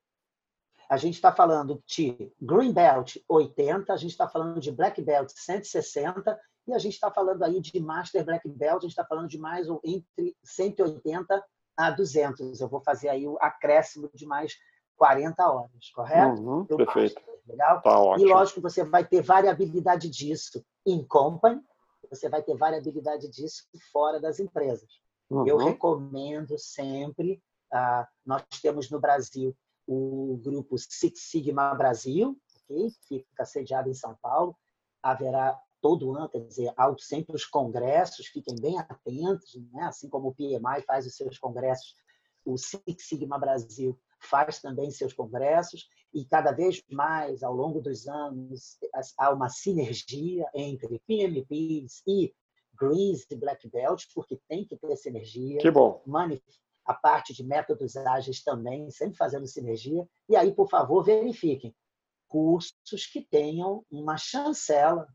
[0.89, 5.29] A gente está falando de Green Belt 80, a gente está falando de Black Belt
[5.35, 9.27] 160 e a gente está falando aí de Master Black Belt, a gente está falando
[9.27, 11.43] de mais entre 180
[11.77, 12.59] a 200.
[12.59, 14.57] Eu vou fazer aí o acréscimo de mais
[14.99, 16.41] 40 horas, correto?
[16.41, 17.15] Uhum, perfeito.
[17.15, 17.81] Master, legal?
[17.81, 18.27] Tá ótimo.
[18.27, 21.61] E lógico, você vai ter variabilidade disso em company,
[22.09, 24.89] você vai ter variabilidade disso fora das empresas.
[25.29, 25.47] Uhum.
[25.47, 27.41] Eu recomendo sempre,
[27.73, 29.55] uh, nós temos no Brasil
[29.87, 32.37] o grupo Six Sigma Brasil,
[32.69, 32.89] okay?
[33.07, 34.53] fica sediado em São Paulo.
[35.01, 39.83] Haverá todo ano, quer dizer, há sempre os congressos, fiquem bem atentos, né?
[39.83, 41.95] assim como o PMI faz os seus congressos,
[42.43, 48.07] o Six Sigma Brasil faz também seus congressos e cada vez mais, ao longo dos
[48.07, 48.77] anos,
[49.17, 52.33] há uma sinergia entre PMPs e
[52.79, 55.59] Greens e Black Belt, porque tem que ter sinergia.
[55.59, 56.01] Que bom.
[56.85, 60.07] A parte de métodos ágeis também, sempre fazendo sinergia.
[60.27, 61.75] E aí, por favor, verifiquem
[62.27, 65.07] cursos que tenham uma chancela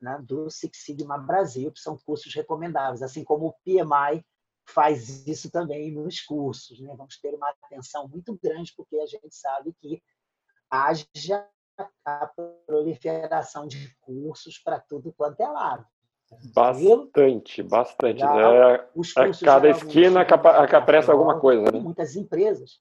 [0.00, 4.24] né, do Six Sigma Brasil, que são cursos recomendáveis, assim como o PMI
[4.68, 6.78] faz isso também nos cursos.
[6.80, 6.94] Né?
[6.96, 10.02] Vamos ter uma atenção muito grande, porque a gente sabe que
[10.70, 11.46] haja
[12.04, 12.30] a
[12.66, 15.86] proliferação de cursos para tudo quanto é lado.
[16.52, 18.22] Bastante, bastante.
[18.22, 21.70] É, Os é cada esquina aparece alguma coisa.
[21.70, 21.80] Né?
[21.80, 22.80] Muitas empresas.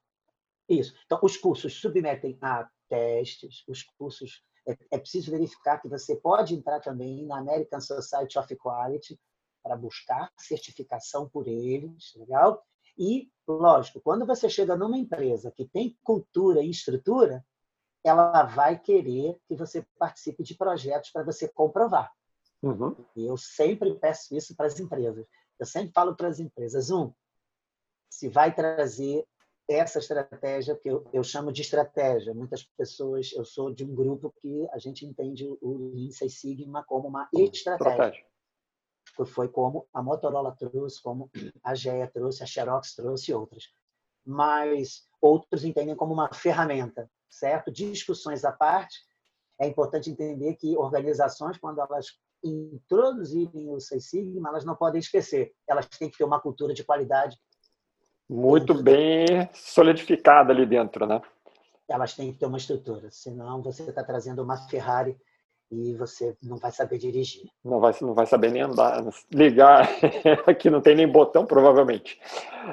[0.67, 0.93] Isso.
[1.05, 4.43] Então, os cursos submetem a testes, os cursos.
[4.67, 9.17] É, é preciso verificar que você pode entrar também na American Society of Quality
[9.67, 12.65] para buscar certificação por eles, legal?
[12.97, 17.45] E, lógico, quando você chega numa empresa que tem cultura e estrutura,
[18.03, 22.11] ela vai querer que você participe de projetos para você comprovar.
[22.63, 22.95] Uhum.
[23.15, 25.27] E eu sempre peço isso para as empresas.
[25.59, 27.11] Eu sempre falo para as empresas: um,
[28.09, 29.27] se vai trazer
[29.67, 32.33] essa estratégia, que eu, eu chamo de estratégia.
[32.33, 36.85] Muitas pessoas, eu sou de um grupo que a gente entende o Lean Six Sigma
[36.85, 37.91] como uma estratégia.
[37.91, 38.36] estratégia.
[39.25, 41.29] Foi como a Motorola trouxe, como
[41.63, 43.65] a GE trouxe, a Xerox trouxe e outras.
[44.25, 47.71] Mas outros entendem como uma ferramenta, certo?
[47.71, 48.97] Discussões à parte,
[49.59, 52.07] é importante entender que organizações, quando elas
[52.43, 55.53] introduzirem o Seis Sigma, elas não podem esquecer.
[55.67, 57.37] Elas têm que ter uma cultura de qualidade.
[58.29, 61.21] Muito bem solidificada ali dentro, né?
[61.89, 65.17] Elas têm que ter uma estrutura, senão você está trazendo uma Ferrari
[65.69, 67.49] e você não vai saber dirigir.
[67.63, 69.87] Não vai, não vai saber nem andar, ligar,
[70.47, 72.19] aqui não tem nem botão, provavelmente.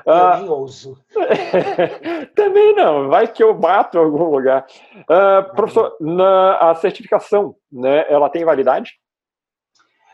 [0.06, 0.98] Eu ah, nem ouso.
[2.34, 4.66] Também não, vai que eu bato em algum lugar.
[5.08, 9.00] Ah, professor, na, a certificação, né, ela tem validade?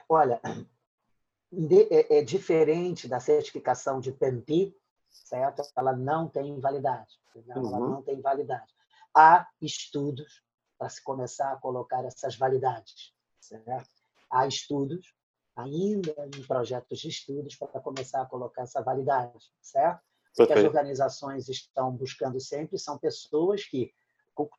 [0.09, 0.41] Olha,
[1.91, 4.75] é, é diferente da certificação de PMP,
[5.11, 5.63] certo?
[5.77, 7.21] Ela não tem validade.
[7.49, 7.89] Ela uhum.
[7.91, 8.73] não tem validade.
[9.15, 10.43] Há estudos
[10.81, 13.87] para se começar a colocar essas validades, certo?
[14.31, 15.15] Há estudos,
[15.55, 20.01] ainda em projetos de estudos, para começar a colocar essa validade, certo?
[20.39, 23.93] O que as organizações estão buscando sempre são pessoas que,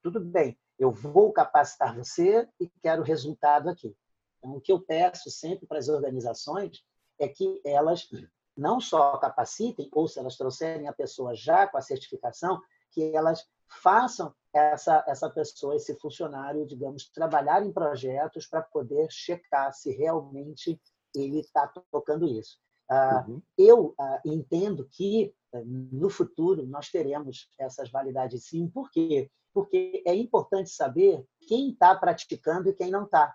[0.04, 3.98] tudo bem, eu vou capacitar você e quero resultado aqui.
[4.38, 6.86] Então, o que eu peço sempre para as organizações
[7.18, 8.08] é que elas
[8.56, 13.50] não só capacitem, ou se elas trouxerem a pessoa já com a certificação, que elas
[13.82, 20.80] façam essa, essa pessoa, esse funcionário, digamos, trabalhar em projetos para poder checar se realmente
[21.16, 22.60] ele está tocando isso.
[22.90, 23.42] Ah, uhum.
[23.58, 28.68] Eu ah, entendo que eh, no futuro nós teremos essas validades sim.
[28.68, 29.32] Por quê?
[29.54, 33.34] Porque é importante saber quem está praticando e quem não está.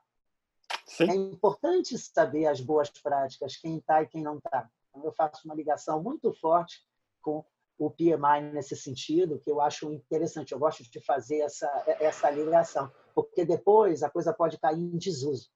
[1.01, 4.69] É importante saber as boas práticas, quem está e quem não está.
[4.91, 6.83] Então, eu faço uma ligação muito forte
[7.23, 7.45] com
[7.79, 10.53] o PMI nesse sentido, que eu acho interessante.
[10.53, 11.69] Eu gosto de fazer essa,
[12.01, 15.51] essa ligação, porque depois a coisa pode cair em desuso.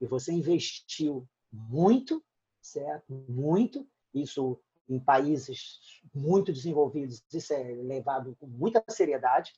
[0.00, 2.22] E você investiu muito,
[2.60, 3.12] certo?
[3.28, 3.86] Muito.
[4.12, 5.80] Isso em países
[6.14, 9.50] muito desenvolvidos, isso é levado com muita seriedade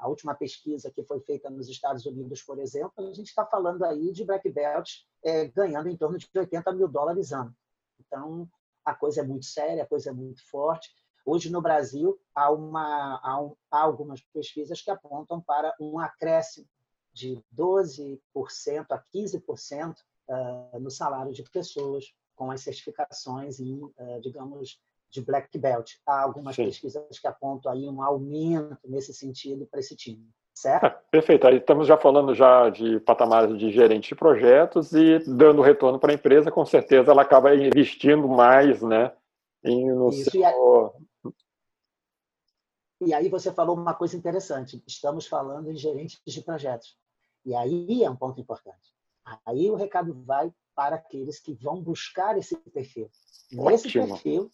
[0.00, 3.84] a última pesquisa que foi feita nos Estados Unidos, por exemplo, a gente está falando
[3.84, 7.54] aí de black belts é, ganhando em torno de 80 mil dólares ano.
[8.00, 8.48] Então,
[8.84, 10.90] a coisa é muito séria, a coisa é muito forte.
[11.24, 16.66] Hoje, no Brasil, há, uma, há, um, há algumas pesquisas que apontam para um acréscimo
[17.12, 18.20] de 12%
[18.90, 25.58] a 15% uh, no salário de pessoas com as certificações em, uh, digamos, de black
[25.58, 25.96] belt.
[26.06, 26.64] Há algumas Sim.
[26.66, 30.30] pesquisas que apontam aí um aumento nesse sentido para esse time.
[30.60, 30.84] Certo?
[30.84, 31.46] É, perfeito.
[31.46, 36.12] Aí estamos já falando já de patamares de gerente de projetos e dando retorno para
[36.12, 39.10] a empresa, com certeza ela acaba investindo mais, né,
[39.64, 40.94] em, no Isso, seu...
[43.00, 44.82] e, e aí você falou uma coisa interessante.
[44.86, 46.94] Estamos falando em gerentes de projetos.
[47.46, 48.94] E aí é um ponto importante.
[49.46, 53.10] Aí o recado vai para aqueles que vão buscar esse perfil.
[53.50, 54.08] Nesse Ótimo.
[54.08, 54.50] perfil,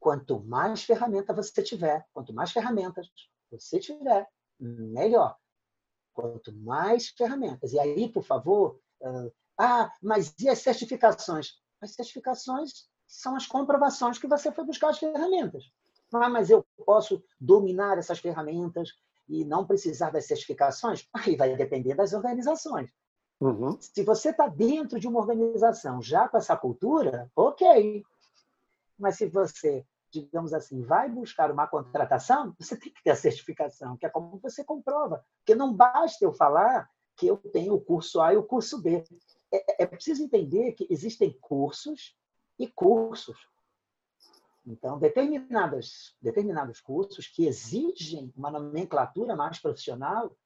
[0.00, 3.08] quanto mais ferramenta você tiver, quanto mais ferramentas
[3.52, 4.26] você tiver,
[4.58, 5.36] melhor.
[6.14, 7.72] Quanto mais ferramentas.
[7.72, 8.78] E aí, por favor,
[9.58, 11.60] ah, mas e as certificações?
[11.80, 15.64] As certificações são as comprovações que você foi buscar as ferramentas.
[16.12, 18.90] Ah, mas eu posso dominar essas ferramentas
[19.28, 21.08] e não precisar das certificações?
[21.12, 22.90] Aí vai depender das organizações.
[23.40, 23.76] Uhum.
[23.80, 28.04] Se você está dentro de uma organização já com essa cultura, ok.
[28.98, 29.84] Mas se você,
[30.22, 34.38] digamos assim, vai buscar uma contratação, você tem que ter a certificação, que é como
[34.38, 35.24] você comprova.
[35.38, 39.04] Porque não basta eu falar que eu tenho o curso A e o curso B.
[39.52, 42.16] É, é preciso entender que existem cursos
[42.58, 43.48] e cursos.
[44.66, 50.36] Então, determinadas, determinados cursos que exigem uma nomenclatura mais profissional,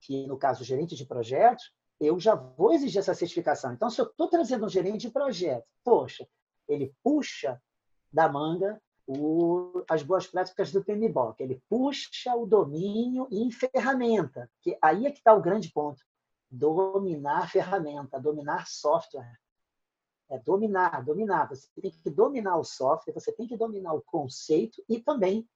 [0.00, 3.72] que no caso gerente de projetos, eu já vou exigir essa certificação.
[3.72, 6.26] Então, se eu estou trazendo um gerente de projeto, poxa,
[6.66, 7.62] ele puxa
[8.12, 8.80] da manga
[9.12, 15.10] o, as boas práticas do PMBOK, ele puxa o domínio em ferramenta, que aí é
[15.10, 16.00] que está o grande ponto.
[16.48, 19.36] Dominar ferramenta, dominar software.
[20.28, 21.48] É dominar, dominar.
[21.48, 25.48] Você tem que dominar o software, você tem que dominar o conceito e também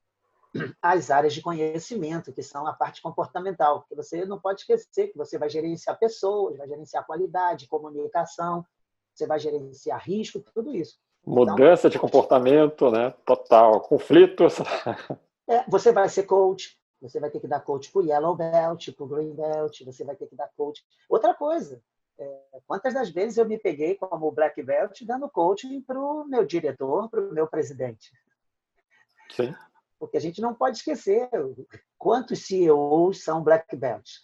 [0.83, 5.17] as áreas de conhecimento, que são a parte comportamental, porque você não pode esquecer que
[5.17, 8.67] você vai gerenciar pessoas, vai gerenciar qualidade, comunicação,
[9.15, 10.99] você vai gerenciar risco, tudo isso.
[11.27, 13.13] Mudança então, de comportamento, né?
[13.25, 14.59] Total, conflitos.
[15.47, 18.91] É, você vai ser coach, você vai ter que dar coach para o Yellow Belt,
[18.93, 20.83] para o Green Belt, você vai ter que dar coach.
[21.07, 21.83] Outra coisa,
[22.19, 26.45] é, quantas das vezes eu me peguei como Black Belt dando coaching para o meu
[26.45, 28.11] diretor, para o meu presidente?
[29.31, 29.55] Sim.
[29.99, 31.29] Porque a gente não pode esquecer
[31.99, 34.21] quantos CEOs são Black Belts,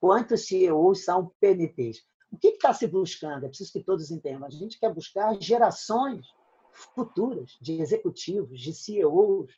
[0.00, 2.02] quantos CEOs são PMPs.
[2.30, 3.44] O que está se buscando?
[3.44, 4.46] É preciso que todos entendam.
[4.46, 6.26] A gente quer buscar gerações
[6.72, 9.50] futuras de executivos, de CEOs,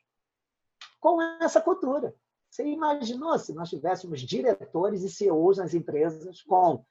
[1.00, 2.14] com essa cultura.
[2.50, 6.84] Você imaginou se nós tivéssemos diretores e CEOs nas empresas com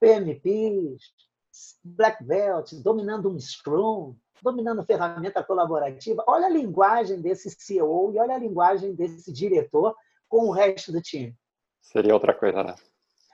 [0.00, 1.02] PMPs,
[1.84, 6.24] Black Belts, dominando um Scrum, dominando ferramenta colaborativa.
[6.26, 9.94] Olha a linguagem desse CEO e olha a linguagem desse diretor
[10.28, 11.34] com o resto do time.
[11.80, 12.74] Seria outra coisa, né?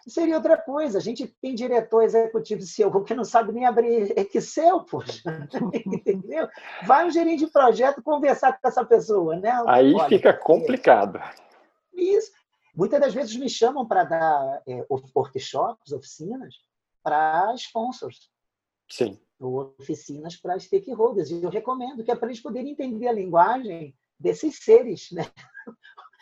[0.06, 0.98] Seria outra coisa.
[0.98, 5.22] A gente tem diretor executivo CEO que não sabe nem abrir Excel, poxa.
[5.86, 6.48] Entendeu?
[6.84, 9.62] Vai um gerente de projeto conversar com essa pessoa, né?
[9.66, 11.20] Aí olha, fica complicado.
[11.94, 12.32] Isso.
[12.74, 14.84] Muitas das vezes me chamam para dar é,
[15.14, 16.54] workshops, oficinas,
[17.02, 18.30] para sponsors.
[18.88, 21.30] Sim oficinas para stakeholders.
[21.30, 25.10] E eu recomendo que é para eles poderem entender a linguagem desses seres.
[25.10, 25.26] Né?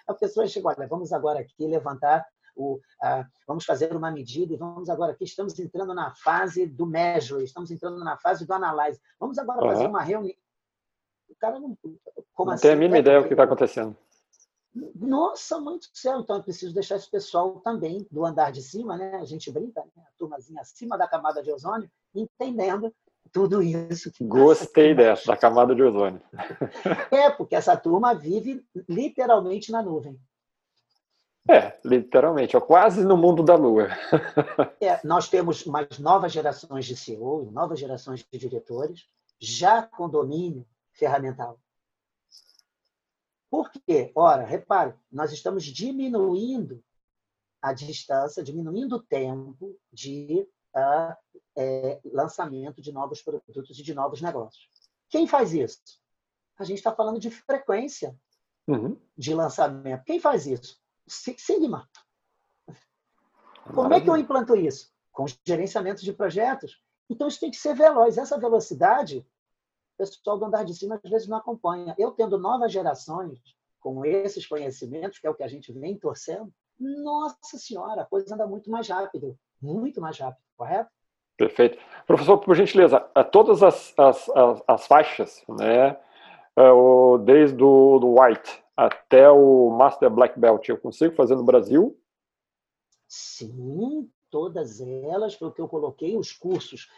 [0.08, 2.80] A pessoa chega, olha, vamos agora aqui levantar o,
[3.46, 7.70] vamos fazer uma medida e vamos agora aqui, estamos entrando na fase do measure, estamos
[7.70, 9.00] entrando na fase do analyze.
[9.18, 9.70] Vamos agora uhum.
[9.72, 10.36] fazer uma reunião.
[11.28, 11.76] O cara não.
[12.34, 12.62] Como não assim?
[12.62, 13.96] tem a mínima é, ideia do que está acontecendo.
[14.94, 16.20] Nossa, muito céu.
[16.20, 19.16] Então, eu preciso deixar esse pessoal também do andar de cima, né?
[19.16, 20.02] A gente brinca, né?
[20.06, 22.94] a turmazinha acima da camada de ozônio, entendendo
[23.32, 24.12] tudo isso.
[24.20, 26.20] Gostei dessa, da camada de ozônio.
[27.10, 30.18] É, porque essa turma vive literalmente na nuvem.
[31.48, 33.88] É, literalmente, é quase no mundo da lua.
[34.82, 39.06] É, nós temos mais novas gerações de CEO, novas gerações de diretores,
[39.38, 41.58] já com domínio ferramental.
[43.50, 44.10] Por quê?
[44.14, 46.82] Ora, repare, nós estamos diminuindo
[47.60, 51.14] a distância, diminuindo o tempo de uh,
[51.56, 54.68] é, lançamento de novos produtos e de novos negócios.
[55.10, 55.80] Quem faz isso?
[56.58, 58.16] A gente está falando de frequência
[58.66, 58.96] uhum.
[59.16, 60.04] de lançamento.
[60.04, 60.79] Quem faz isso?
[61.10, 61.88] Sigma.
[63.74, 64.90] Como é que eu implanto isso?
[65.12, 66.82] Com gerenciamento de projetos.
[67.08, 68.18] Então, isso tem que ser veloz.
[68.18, 71.94] Essa velocidade, o pessoal do andar de cima às vezes não acompanha.
[71.98, 73.38] Eu tendo novas gerações
[73.80, 78.34] com esses conhecimentos, que é o que a gente vem torcendo, nossa senhora, a coisa
[78.34, 79.36] anda muito mais rápido.
[79.60, 80.90] Muito mais rápido, correto?
[81.36, 81.78] Perfeito.
[82.06, 83.00] Professor, por gentileza,
[83.30, 85.96] todas as, as, as, as faixas, né,
[86.56, 86.70] é,
[87.24, 92.00] desde o do White até o Master Black Belt, eu consigo fazer no Brasil?
[93.06, 96.88] Sim, todas elas, foi o que eu coloquei, os cursos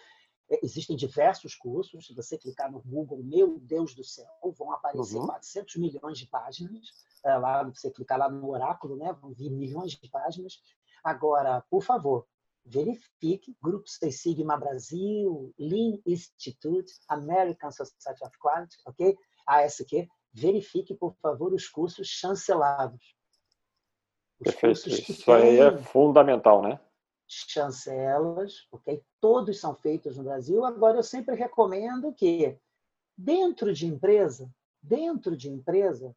[0.51, 2.07] É, existem diversos cursos.
[2.07, 5.27] Se você clicar no Google, meu Deus do céu, vão aparecer uhum.
[5.27, 6.89] 400 milhões de páginas.
[7.25, 10.61] É, lá, você clicar lá no oráculo, né, vão vir milhões de páginas.
[11.03, 12.27] Agora, por favor,
[12.65, 19.17] verifique Grupo Six Sigma Brasil, Lean Institute, American Society of Quality, ok?
[19.47, 20.09] ASQ.
[20.33, 23.15] Verifique, por favor, os cursos chancelados.
[24.41, 24.89] Os Perfeito.
[24.89, 26.81] Isso aí é fundamental, né?
[27.33, 29.03] chancelas, ok?
[29.21, 30.65] Todos são feitos no Brasil.
[30.65, 32.59] Agora, eu sempre recomendo que,
[33.17, 34.53] dentro de empresa,
[34.83, 36.15] dentro de empresa,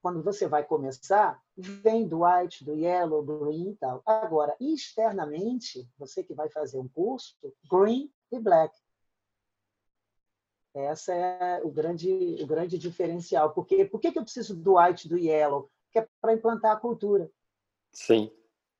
[0.00, 4.00] quando você vai começar, vem do white, do yellow, green e tal.
[4.06, 7.36] Agora, externamente, você que vai fazer um curso,
[7.68, 8.76] green e black.
[10.86, 13.50] Essa é o grande, o grande diferencial.
[13.50, 15.70] Porque, por que, que eu preciso do white, do yellow?
[15.92, 17.30] Que é para implantar a cultura.
[17.92, 18.30] Sim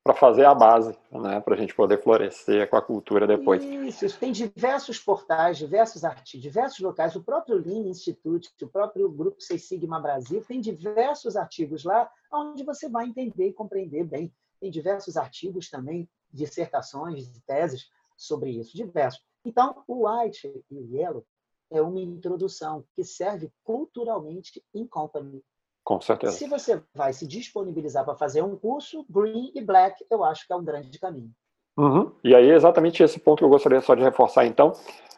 [0.09, 3.63] para fazer a base, né, para a gente poder florescer com a cultura depois.
[3.63, 7.15] Isso, tem diversos portais, diversos artigos, diversos locais.
[7.15, 12.65] O próprio Lean Institute, o próprio Grupo Seis Sigma Brasil, tem diversos artigos lá onde
[12.65, 14.33] você vai entender e compreender bem.
[14.59, 19.23] Tem diversos artigos também, dissertações, teses sobre isso, diversos.
[19.45, 21.27] Então, o White e o Yellow
[21.71, 25.43] é uma introdução que serve culturalmente em company.
[25.85, 26.33] Com certeza.
[26.33, 30.53] Se você vai se disponibilizar para fazer um curso, green e black, eu acho que
[30.53, 31.31] é um grande caminho.
[31.79, 32.13] Uhum.
[32.25, 34.73] E aí, exatamente esse ponto que eu gostaria só de reforçar, então.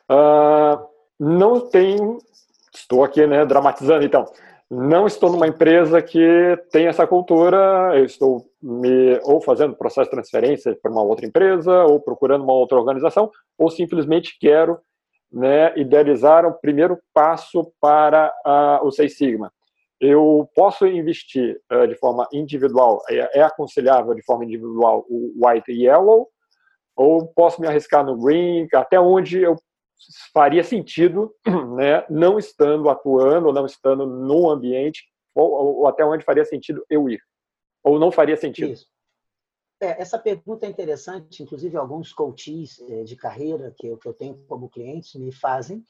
[0.08, 0.86] Uh,
[1.18, 1.96] não tem.
[2.72, 4.24] Estou aqui, né, dramatizando, então.
[4.70, 10.12] Não estou numa empresa que tem essa cultura, eu estou me ou fazendo processo de
[10.12, 13.28] transferência para uma outra empresa, ou procurando uma outra organização,
[13.58, 14.78] ou simplesmente quero
[15.32, 19.52] né, idealizar o primeiro passo para uh, o Seis Sigma
[20.00, 25.70] eu posso investir uh, de forma individual, é, é, aconselhável de forma individual o white
[25.70, 26.26] e yellow,
[26.96, 29.56] ou posso me arriscar no green, até onde eu
[30.32, 31.34] faria sentido,
[31.76, 35.04] né, não estando atuando, ou não estando no ambiente,
[35.34, 35.50] ou,
[35.80, 37.20] ou, até onde faria sentido eu ir,
[37.84, 38.72] ou não faria sentido.
[38.72, 38.86] Isso.
[39.80, 44.12] É, essa pergunta é interessante, inclusive alguns coaches eh, de carreira que eu, que eu
[44.12, 45.84] tenho como clientes me fazem,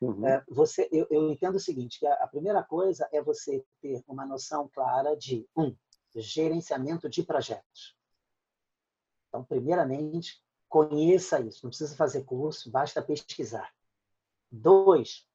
[0.00, 0.26] Uhum.
[0.26, 4.02] É, você, eu, eu, entendo o seguinte, que a, a, primeira coisa é você ter
[4.06, 5.74] uma noção clara de, um,
[6.14, 7.96] gerenciamento de projetos.
[9.28, 11.60] Então, primeiramente, conheça isso.
[11.62, 13.72] Não precisa fazer curso, basta pesquisar.
[14.50, 15.26] Dois,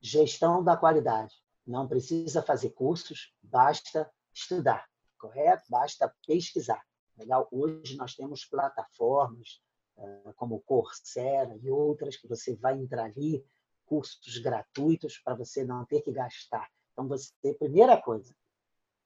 [0.00, 1.34] gestão da qualidade.
[1.66, 4.88] Não precisa fazer cursos, basta estudar,
[5.18, 5.64] correto?
[5.68, 6.82] Basta pesquisar.
[7.16, 7.48] Legal?
[7.50, 9.60] Hoje nós temos plataformas
[9.98, 13.44] eh, como o Coursera e outras que você vai entrar ali,
[13.84, 16.70] cursos gratuitos para você não ter que gastar.
[16.92, 18.34] Então, você, primeira coisa,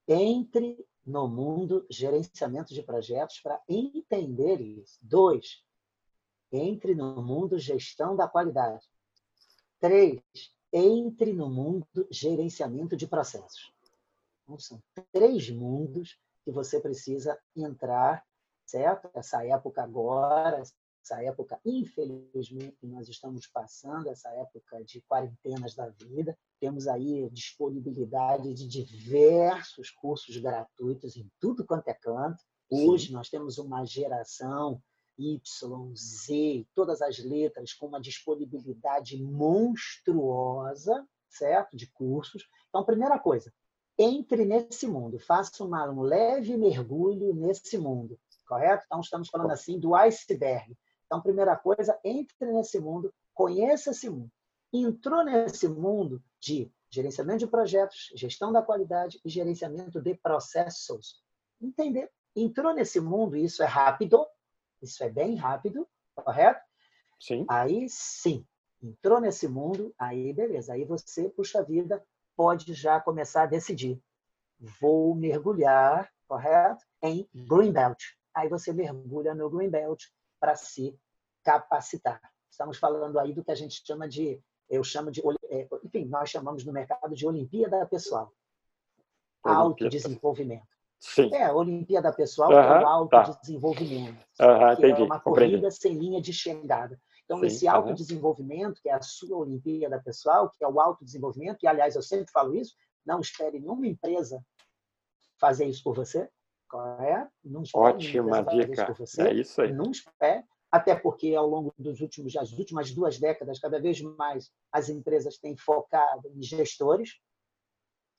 [0.06, 4.98] entre no mundo gerenciamento de projetos para entender isso.
[5.02, 5.64] Dois,
[6.52, 8.86] entre no mundo gestão da qualidade.
[9.80, 10.20] Três,
[10.72, 13.72] entre no mundo gerenciamento de processos.
[14.42, 14.82] Então, são
[15.12, 18.24] três mundos que você precisa entrar,
[18.64, 19.10] certo?
[19.12, 20.62] Essa época agora,
[21.02, 26.38] essa época, infelizmente, que nós estamos passando, essa época de quarentenas da vida.
[26.60, 32.40] Temos aí disponibilidade de diversos cursos gratuitos em tudo quanto é canto.
[32.70, 33.14] Hoje Sim.
[33.14, 34.80] nós temos uma geração
[35.18, 41.76] Y, Z, todas as letras com uma disponibilidade monstruosa, certo?
[41.76, 42.48] De cursos.
[42.68, 43.52] Então, primeira coisa,
[43.98, 48.84] entre nesse mundo, faça uma, um leve mergulho nesse mundo, correto?
[48.86, 50.76] Então, estamos falando assim do iceberg.
[51.06, 54.30] Então, primeira coisa, entre nesse mundo, conheça esse mundo.
[54.72, 61.22] Entrou nesse mundo de gerenciamento de projetos, gestão da qualidade e gerenciamento de processos.
[61.60, 62.10] Entender?
[62.34, 64.26] Entrou nesse mundo, isso é rápido,
[64.82, 66.60] isso é bem rápido, correto?
[67.18, 67.46] Sim.
[67.48, 68.46] Aí sim,
[68.82, 70.74] entrou nesse mundo, aí beleza.
[70.74, 72.04] Aí você, puxa vida,
[72.36, 74.00] pode já começar a decidir.
[74.80, 76.84] Vou mergulhar, correto?
[77.02, 77.98] Em Greenbelt.
[78.34, 80.04] Aí você mergulha no Greenbelt
[80.38, 80.98] para se
[81.42, 82.20] capacitar.
[82.50, 86.30] Estamos falando aí do que a gente chama de, eu chamo de, é, enfim, nós
[86.30, 88.32] chamamos no mercado de Olimpíada Pessoal.
[89.42, 90.66] Autodesenvolvimento.
[90.98, 91.32] Sim.
[91.34, 94.26] É, Olimpíada Pessoal uhum, é o autodesenvolvimento.
[94.36, 94.76] Tá.
[94.76, 97.00] que é uma corrida sem linha de chegada.
[97.26, 101.66] Então, Sim, esse autodesenvolvimento, que é a sua Olimpíada Pessoal, que é o autodesenvolvimento, e,
[101.66, 102.74] aliás, eu sempre falo isso,
[103.04, 104.40] não espere nenhuma empresa
[105.38, 106.30] fazer isso por você,
[106.68, 107.30] correto?
[107.44, 108.94] Não Ótima dica.
[109.18, 109.72] É isso aí.
[109.72, 114.50] Não espere, até porque ao longo dos últimos, das últimas duas décadas, cada vez mais
[114.70, 117.18] as empresas têm focado em gestores.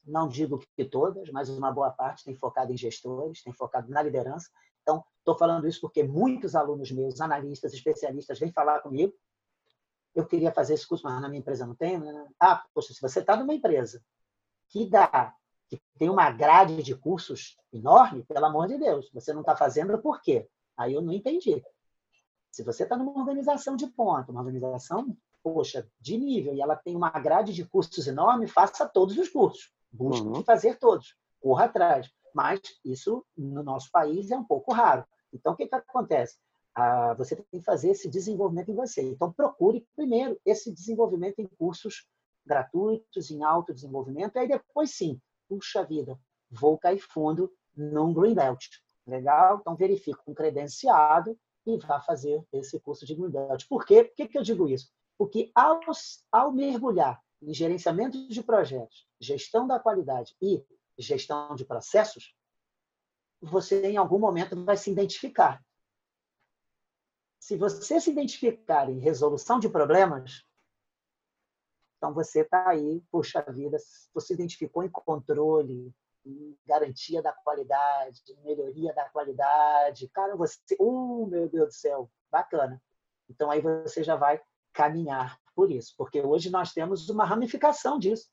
[0.06, 4.02] Não digo que todas, mas uma boa parte tem focado em gestores, tem focado na
[4.02, 4.50] liderança.
[4.88, 9.14] Então, estou falando isso porque muitos alunos meus, analistas, especialistas, vêm falar comigo
[10.18, 12.00] eu queria fazer esse curso, mas na minha empresa não tem.
[12.00, 12.28] Né?
[12.40, 14.04] Ah, poxa, se você está numa empresa
[14.68, 15.34] que dá,
[15.70, 19.96] que tem uma grade de cursos enorme, pelo amor de Deus, você não está fazendo
[20.00, 20.50] por quê?
[20.76, 21.64] Aí eu não entendi.
[22.52, 26.96] Se você está numa organização de ponta, uma organização, poxa, de nível, e ela tem
[26.96, 29.72] uma grade de cursos enorme, faça todos os cursos.
[29.92, 30.44] Busque uhum.
[30.44, 31.16] fazer todos.
[31.40, 32.12] Corra atrás.
[32.38, 35.04] Mas isso, no nosso país, é um pouco raro.
[35.34, 36.38] Então, o que, que acontece?
[36.76, 39.02] Ah, você tem que fazer esse desenvolvimento em você.
[39.02, 42.08] Então, procure primeiro esse desenvolvimento em cursos
[42.46, 45.20] gratuitos, em autodesenvolvimento, e aí depois sim,
[45.50, 46.16] puxa vida,
[46.52, 48.68] vou cair fundo num Greenbelt.
[49.08, 49.58] Legal?
[49.60, 51.36] Então, verifique um credenciado
[51.66, 53.68] e vá fazer esse curso de Greenbelt.
[53.68, 54.04] Por quê?
[54.04, 54.92] Por que, que eu digo isso?
[55.18, 55.80] Porque ao,
[56.32, 60.64] ao mergulhar em gerenciamento de projetos, gestão da qualidade e
[60.98, 62.36] gestão de processos,
[63.42, 65.64] você em algum momento vai se identificar.
[67.40, 70.44] Se você se identificar em resolução de problemas,
[71.98, 73.78] então você está aí, puxa vida,
[74.14, 75.94] você se identificou em controle,
[76.26, 80.10] em garantia da qualidade, em melhoria da qualidade.
[80.10, 82.82] Cara, você, uh, meu Deus do céu, bacana.
[83.30, 84.42] Então aí você já vai
[84.74, 88.30] caminhar por isso, porque hoje nós temos uma ramificação disso.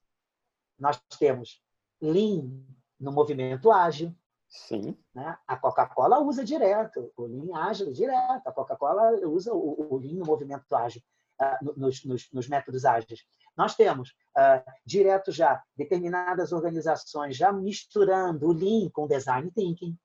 [0.78, 1.63] Nós temos
[2.00, 2.64] Lean
[2.98, 4.14] no movimento ágil.
[4.48, 4.96] Sim.
[5.14, 5.36] Né?
[5.46, 8.46] A Coca-Cola usa direto, o Lean ágil direto.
[8.46, 11.02] A Coca-Cola usa o, o Lean no movimento ágil,
[11.40, 13.24] uh, nos, nos, nos, métodos ágeis.
[13.56, 19.96] Nós temos uh, direto já determinadas organizações já misturando o Lean com Design Thinking.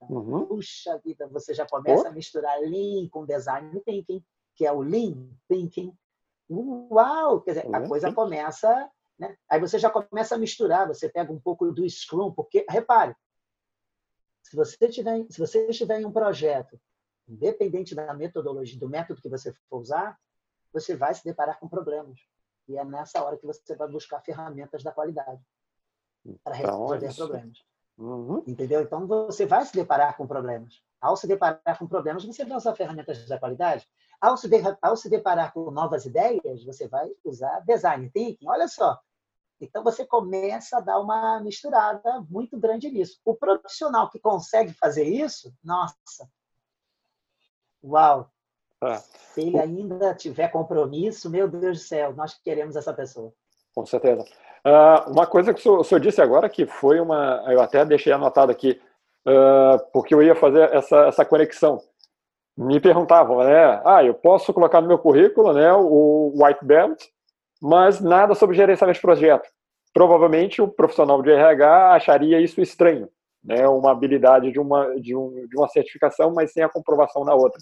[0.00, 0.46] Uhum.
[0.46, 2.08] Puxa vida, você já começa oh.
[2.08, 4.24] a misturar Lean com Design Thinking,
[4.54, 5.92] que é o Lean Thinking.
[6.48, 7.40] Uau!
[7.40, 7.74] Quer dizer, uhum.
[7.74, 8.88] a coisa começa
[9.18, 9.36] né?
[9.48, 13.14] Aí você já começa a misturar, você pega um pouco do Scrum, porque, repare,
[14.42, 16.80] se você tiver, se você estiver em um projeto,
[17.28, 20.18] independente da metodologia, do método que você for usar,
[20.72, 22.20] você vai se deparar com problemas.
[22.66, 25.42] E é nessa hora que você vai buscar ferramentas da qualidade
[26.44, 27.64] para então, resolver então, problemas.
[27.96, 28.44] Uhum.
[28.46, 28.82] Entendeu?
[28.82, 30.82] Então você vai se deparar com problemas.
[31.00, 33.88] Ao se deparar com problemas, você vai usar ferramentas da qualidade.
[34.20, 38.48] Ao se, de, ao se deparar com novas ideias, você vai usar design thinking.
[38.48, 38.98] Olha só,
[39.60, 43.18] então você começa a dar uma misturada muito grande nisso.
[43.24, 46.28] O profissional que consegue fazer isso, nossa,
[47.82, 48.30] uau!
[48.80, 48.98] Ah.
[48.98, 53.32] Se ele ainda tiver compromisso, meu Deus do céu, nós queremos essa pessoa.
[53.74, 54.24] Com certeza.
[54.64, 57.84] Uh, uma coisa que o senhor, o senhor, disse agora que foi uma, eu até
[57.84, 58.80] deixei anotado aqui,
[59.26, 61.82] uh, porque eu ia fazer essa, essa conexão.
[62.56, 63.80] Me perguntavam, né?
[63.84, 67.04] Ah, eu posso colocar no meu currículo, né, o white belt
[67.60, 69.48] mas nada sobre gerenciamento de projeto.
[69.92, 73.08] Provavelmente o profissional de RH acharia isso estranho,
[73.42, 73.66] né?
[73.66, 77.58] uma habilidade de uma, de, um, de uma certificação, mas sem a comprovação na outra.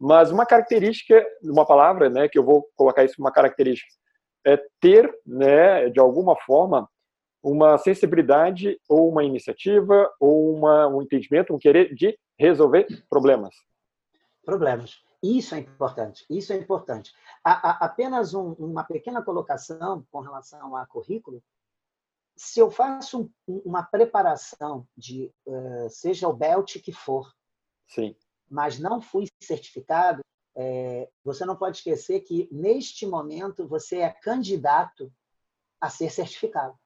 [0.00, 3.90] Mas uma característica, uma palavra, né, que eu vou colocar isso uma característica,
[4.46, 6.88] é ter, né, de alguma forma,
[7.42, 13.54] uma sensibilidade ou uma iniciativa ou uma, um entendimento, um querer de resolver problemas.
[14.44, 14.98] Problemas.
[15.24, 17.10] Isso é importante, isso é importante.
[17.42, 21.42] A, a, apenas um, uma pequena colocação com relação a currículo.
[22.36, 27.32] Se eu faço um, uma preparação de, uh, seja o BELT que for,
[27.88, 28.14] Sim.
[28.50, 30.20] mas não fui certificado,
[30.54, 35.10] é, você não pode esquecer que, neste momento, você é candidato
[35.80, 36.78] a ser certificado.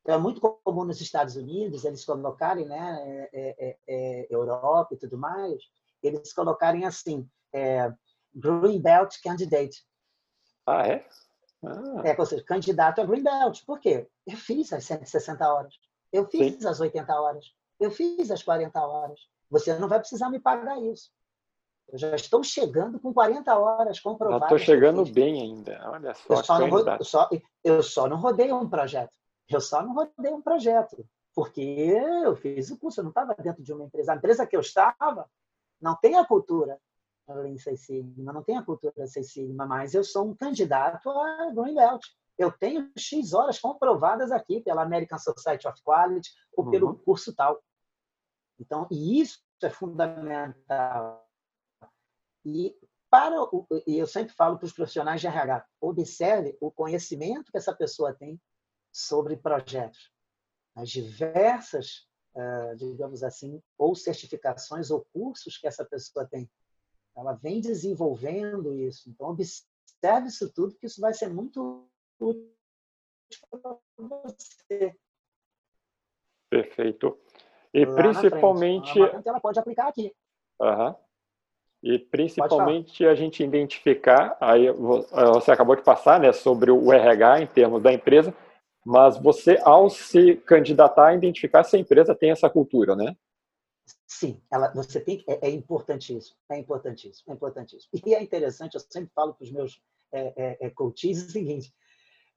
[0.00, 5.16] Então, é muito comum nos Estados Unidos eles colocarem, né, é, é, Europa e tudo
[5.16, 5.62] mais,
[6.02, 7.92] eles colocarem assim, é,
[8.34, 9.84] Green Belt Candidate.
[10.66, 11.06] Ah, é?
[11.64, 12.02] Ah.
[12.04, 13.64] É, ou seja, candidato a Green Belt.
[13.64, 14.08] Por quê?
[14.26, 15.74] Eu fiz as 160 horas.
[16.12, 16.68] Eu fiz Sim.
[16.68, 17.52] as 80 horas.
[17.78, 19.20] Eu fiz as 40 horas.
[19.50, 21.10] Você não vai precisar me pagar isso.
[21.88, 24.44] Eu já estou chegando com 40 horas comprovadas.
[24.44, 25.80] Estou chegando bem ainda.
[25.90, 26.34] Olha só.
[26.34, 27.28] Eu só, não, eu, só,
[27.64, 29.12] eu só não rodei um projeto.
[29.48, 31.04] Eu só não rodei um projeto.
[31.34, 34.12] Porque eu fiz o curso, eu não estava dentro de uma empresa.
[34.12, 35.28] A empresa que eu estava
[35.80, 36.78] não tem a cultura
[37.46, 41.50] em Seis Sigma, não tenho a cultura Seis Sigma, mas eu sou um candidato a
[41.52, 42.04] Green Belt.
[42.38, 46.70] Eu tenho X horas comprovadas aqui pela American Society of Quality ou uhum.
[46.70, 47.62] pelo curso tal.
[48.58, 51.26] Então, e isso é fundamental.
[52.44, 52.74] E
[53.10, 57.58] para o, e eu sempre falo para os profissionais de RH, observe o conhecimento que
[57.58, 58.40] essa pessoa tem
[58.92, 60.12] sobre projetos.
[60.74, 62.06] As diversas,
[62.76, 66.48] digamos assim, ou certificações ou cursos que essa pessoa tem
[67.20, 69.10] ela vem desenvolvendo isso.
[69.10, 71.86] Então, observe isso tudo, que isso vai ser muito
[72.18, 72.50] útil
[73.50, 74.94] para você.
[76.50, 77.18] Perfeito.
[77.72, 78.98] E Lá principalmente.
[78.98, 80.12] Ela pode aplicar aqui.
[80.60, 80.94] Uhum.
[81.82, 87.46] E principalmente a gente identificar, aí você acabou de passar né, sobre o RH em
[87.46, 88.34] termos da empresa,
[88.84, 93.16] mas você, ao se candidatar, identificar se a empresa tem essa cultura, né?
[94.06, 97.90] Sim, ela, você tem, é, é importantíssimo, é importantíssimo, é importantíssimo.
[98.06, 99.80] E é interessante, eu sempre falo para os meus
[100.12, 101.72] é, é, é, coaches o seguinte,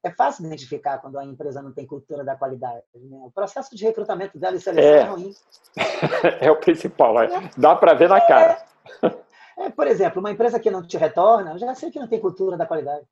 [0.03, 2.83] é fácil identificar quando a empresa não tem cultura da qualidade.
[2.93, 3.17] Né?
[3.23, 5.33] O processo de recrutamento dela e seleção é, é ruim.
[6.41, 7.49] é o principal, é.
[7.57, 8.65] dá para ver na cara.
[9.55, 12.19] É, por exemplo, uma empresa que não te retorna, eu já sei que não tem
[12.19, 13.05] cultura da qualidade.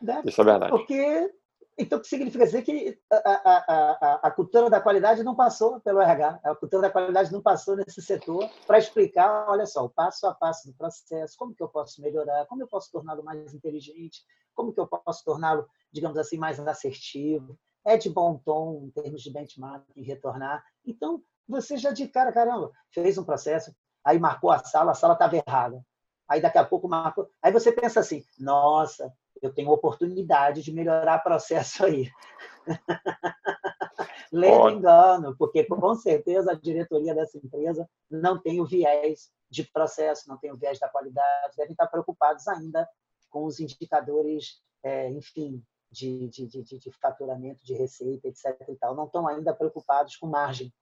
[0.00, 0.22] Né?
[0.24, 0.70] Isso é verdade.
[0.70, 1.34] Porque
[1.76, 5.80] então, o que significa dizer que a, a, a, a, cultura da qualidade não passou
[5.80, 9.90] pelo RH, a cultura da qualidade não passou nesse setor para explicar, olha só, o
[9.90, 13.52] passo a passo do processo, como que eu posso melhorar, como eu posso torná-lo mais
[13.52, 14.22] inteligente,
[14.54, 19.22] como que eu posso torná-lo, digamos assim, mais assertivo, é de bom tom em termos
[19.22, 20.64] de benchmarking, retornar.
[20.86, 25.14] Então, você já de cara, caramba, fez um processo, aí marcou a sala, a sala
[25.14, 25.84] estava errada.
[26.28, 27.28] Aí daqui a pouco marcou.
[27.42, 29.12] Aí você pensa assim, nossa,
[29.44, 32.10] eu tenho oportunidade de melhorar o processo aí.
[34.32, 40.28] Lendo engano, porque com certeza a diretoria dessa empresa não tem o viés de processo,
[40.28, 42.88] não tem o viés da qualidade, devem estar preocupados ainda
[43.30, 48.46] com os indicadores, é, enfim, de, de, de, de, faturamento, de receita, etc.
[48.68, 48.94] E tal.
[48.96, 50.72] Não estão ainda preocupados com margem.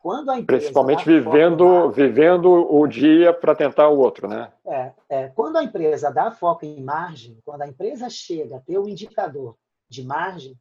[0.00, 4.52] Quando a empresa Principalmente vivendo, vivendo o dia para tentar o outro, né?
[4.64, 8.78] É, é, quando a empresa dá foco em margem, quando a empresa chega a ter
[8.78, 9.56] o um indicador
[9.88, 10.56] de margem,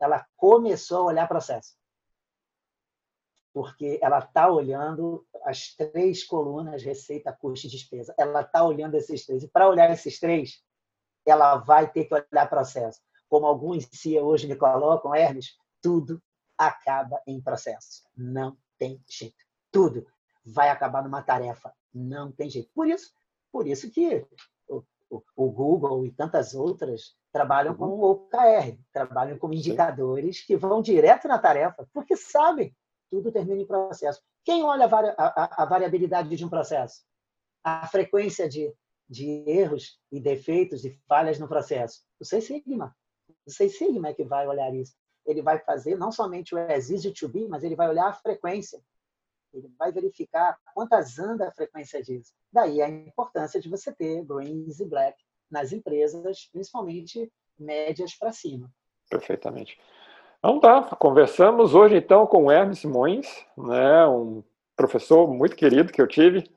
[0.00, 1.74] ela começou a olhar processo.
[3.52, 8.14] Porque ela está olhando as três colunas, receita, custo e despesa.
[8.18, 9.42] Ela está olhando esses três.
[9.42, 10.62] E para olhar esses três,
[11.26, 13.00] ela vai ter que olhar processo.
[13.28, 16.22] Como alguns CEOs me colocam, Hermes, tudo
[16.56, 18.04] acaba em processo.
[18.16, 19.36] Não tem jeito.
[19.70, 20.06] Tudo
[20.44, 21.72] vai acabar numa tarefa.
[21.94, 22.70] Não tem jeito.
[22.74, 23.12] Por isso,
[23.52, 24.26] por isso que
[24.66, 30.56] o, o, o Google e tantas outras trabalham com o OKR, trabalham com indicadores que
[30.56, 32.74] vão direto na tarefa, porque sabem,
[33.10, 34.20] tudo termina em processo.
[34.44, 37.02] Quem olha a variabilidade de um processo?
[37.62, 38.72] A frequência de,
[39.08, 42.02] de erros e defeitos e falhas no processo?
[42.18, 42.96] O Seis Sigma.
[43.46, 44.94] O Seis Sigma é que vai olhar isso
[45.26, 48.12] ele vai fazer não somente o as easy to be, mas ele vai olhar a
[48.12, 48.80] frequência.
[49.52, 52.32] Ele vai verificar quantas anda a frequência disso.
[52.52, 55.18] Daí a importância de você ter greens e black
[55.50, 58.70] nas empresas, principalmente médias para cima.
[59.08, 59.78] Perfeitamente.
[60.38, 63.26] Então tá, conversamos hoje então com Hermes Simões,
[63.58, 64.42] né, um
[64.74, 66.50] professor muito querido que eu tive,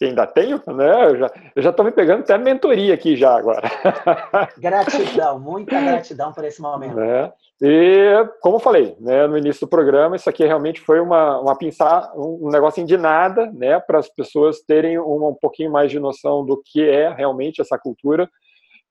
[0.00, 1.10] que ainda tenho, né?
[1.10, 3.68] Eu já, eu já tô me pegando até mentoria aqui já agora.
[4.56, 6.98] Gratidão, muita gratidão por esse momento.
[6.98, 7.30] É.
[7.60, 11.54] E, como eu falei, né, no início do programa, isso aqui realmente foi uma, uma
[11.54, 16.00] pensar, um negocinho de nada, né, para as pessoas terem um, um pouquinho mais de
[16.00, 18.26] noção do que é realmente essa cultura,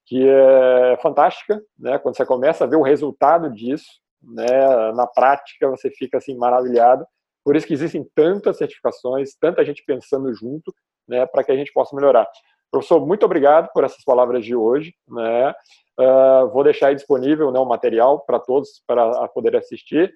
[0.05, 3.89] que é fantástica, né, quando você começa a ver o resultado disso,
[4.21, 7.03] né, na prática, você fica assim maravilhado.
[7.43, 10.71] Por isso que existem tantas certificações, tanta gente pensando junto,
[11.09, 12.29] né, para que a gente possa melhorar.
[12.71, 14.93] Professor, muito obrigado por essas palavras de hoje.
[15.07, 15.53] Né?
[15.99, 20.13] Uh, vou deixar disponível né, o material para todos para poder assistir.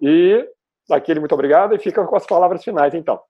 [0.00, 0.48] E
[0.90, 3.20] aquele muito obrigado e fica com as palavras finais, então.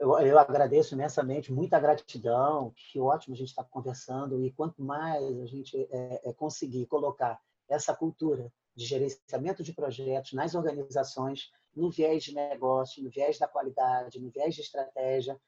[0.00, 2.72] Eu, eu agradeço imensamente, muita gratidão.
[2.74, 4.42] Que ótimo a gente estar conversando.
[4.44, 10.32] E quanto mais a gente é, é, conseguir colocar essa cultura de gerenciamento de projetos
[10.32, 15.38] nas organizações, no viés de negócio, no viés da qualidade, no viés de estratégia,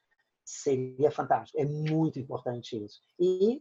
[0.47, 1.59] seria fantástico.
[1.61, 3.01] É muito importante isso.
[3.19, 3.61] E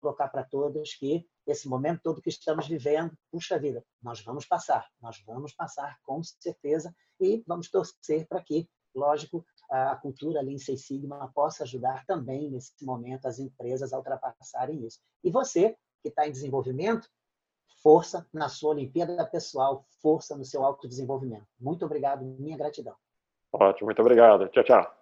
[0.00, 4.86] colocar para todos que esse momento todo que estamos vivendo, puxa vida, nós vamos passar,
[5.00, 10.86] nós vamos passar com certeza e vamos torcer para que, lógico, a cultura Lean Six
[10.86, 15.00] Sigma possa ajudar também nesse momento as empresas a ultrapassarem isso.
[15.24, 17.08] E você que está em desenvolvimento,
[17.82, 21.46] força na sua Olimpíada pessoal, força no seu autodesenvolvimento.
[21.58, 22.94] Muito obrigado, minha gratidão.
[23.52, 24.48] Ótimo, muito obrigado.
[24.48, 24.99] Tchau, tchau.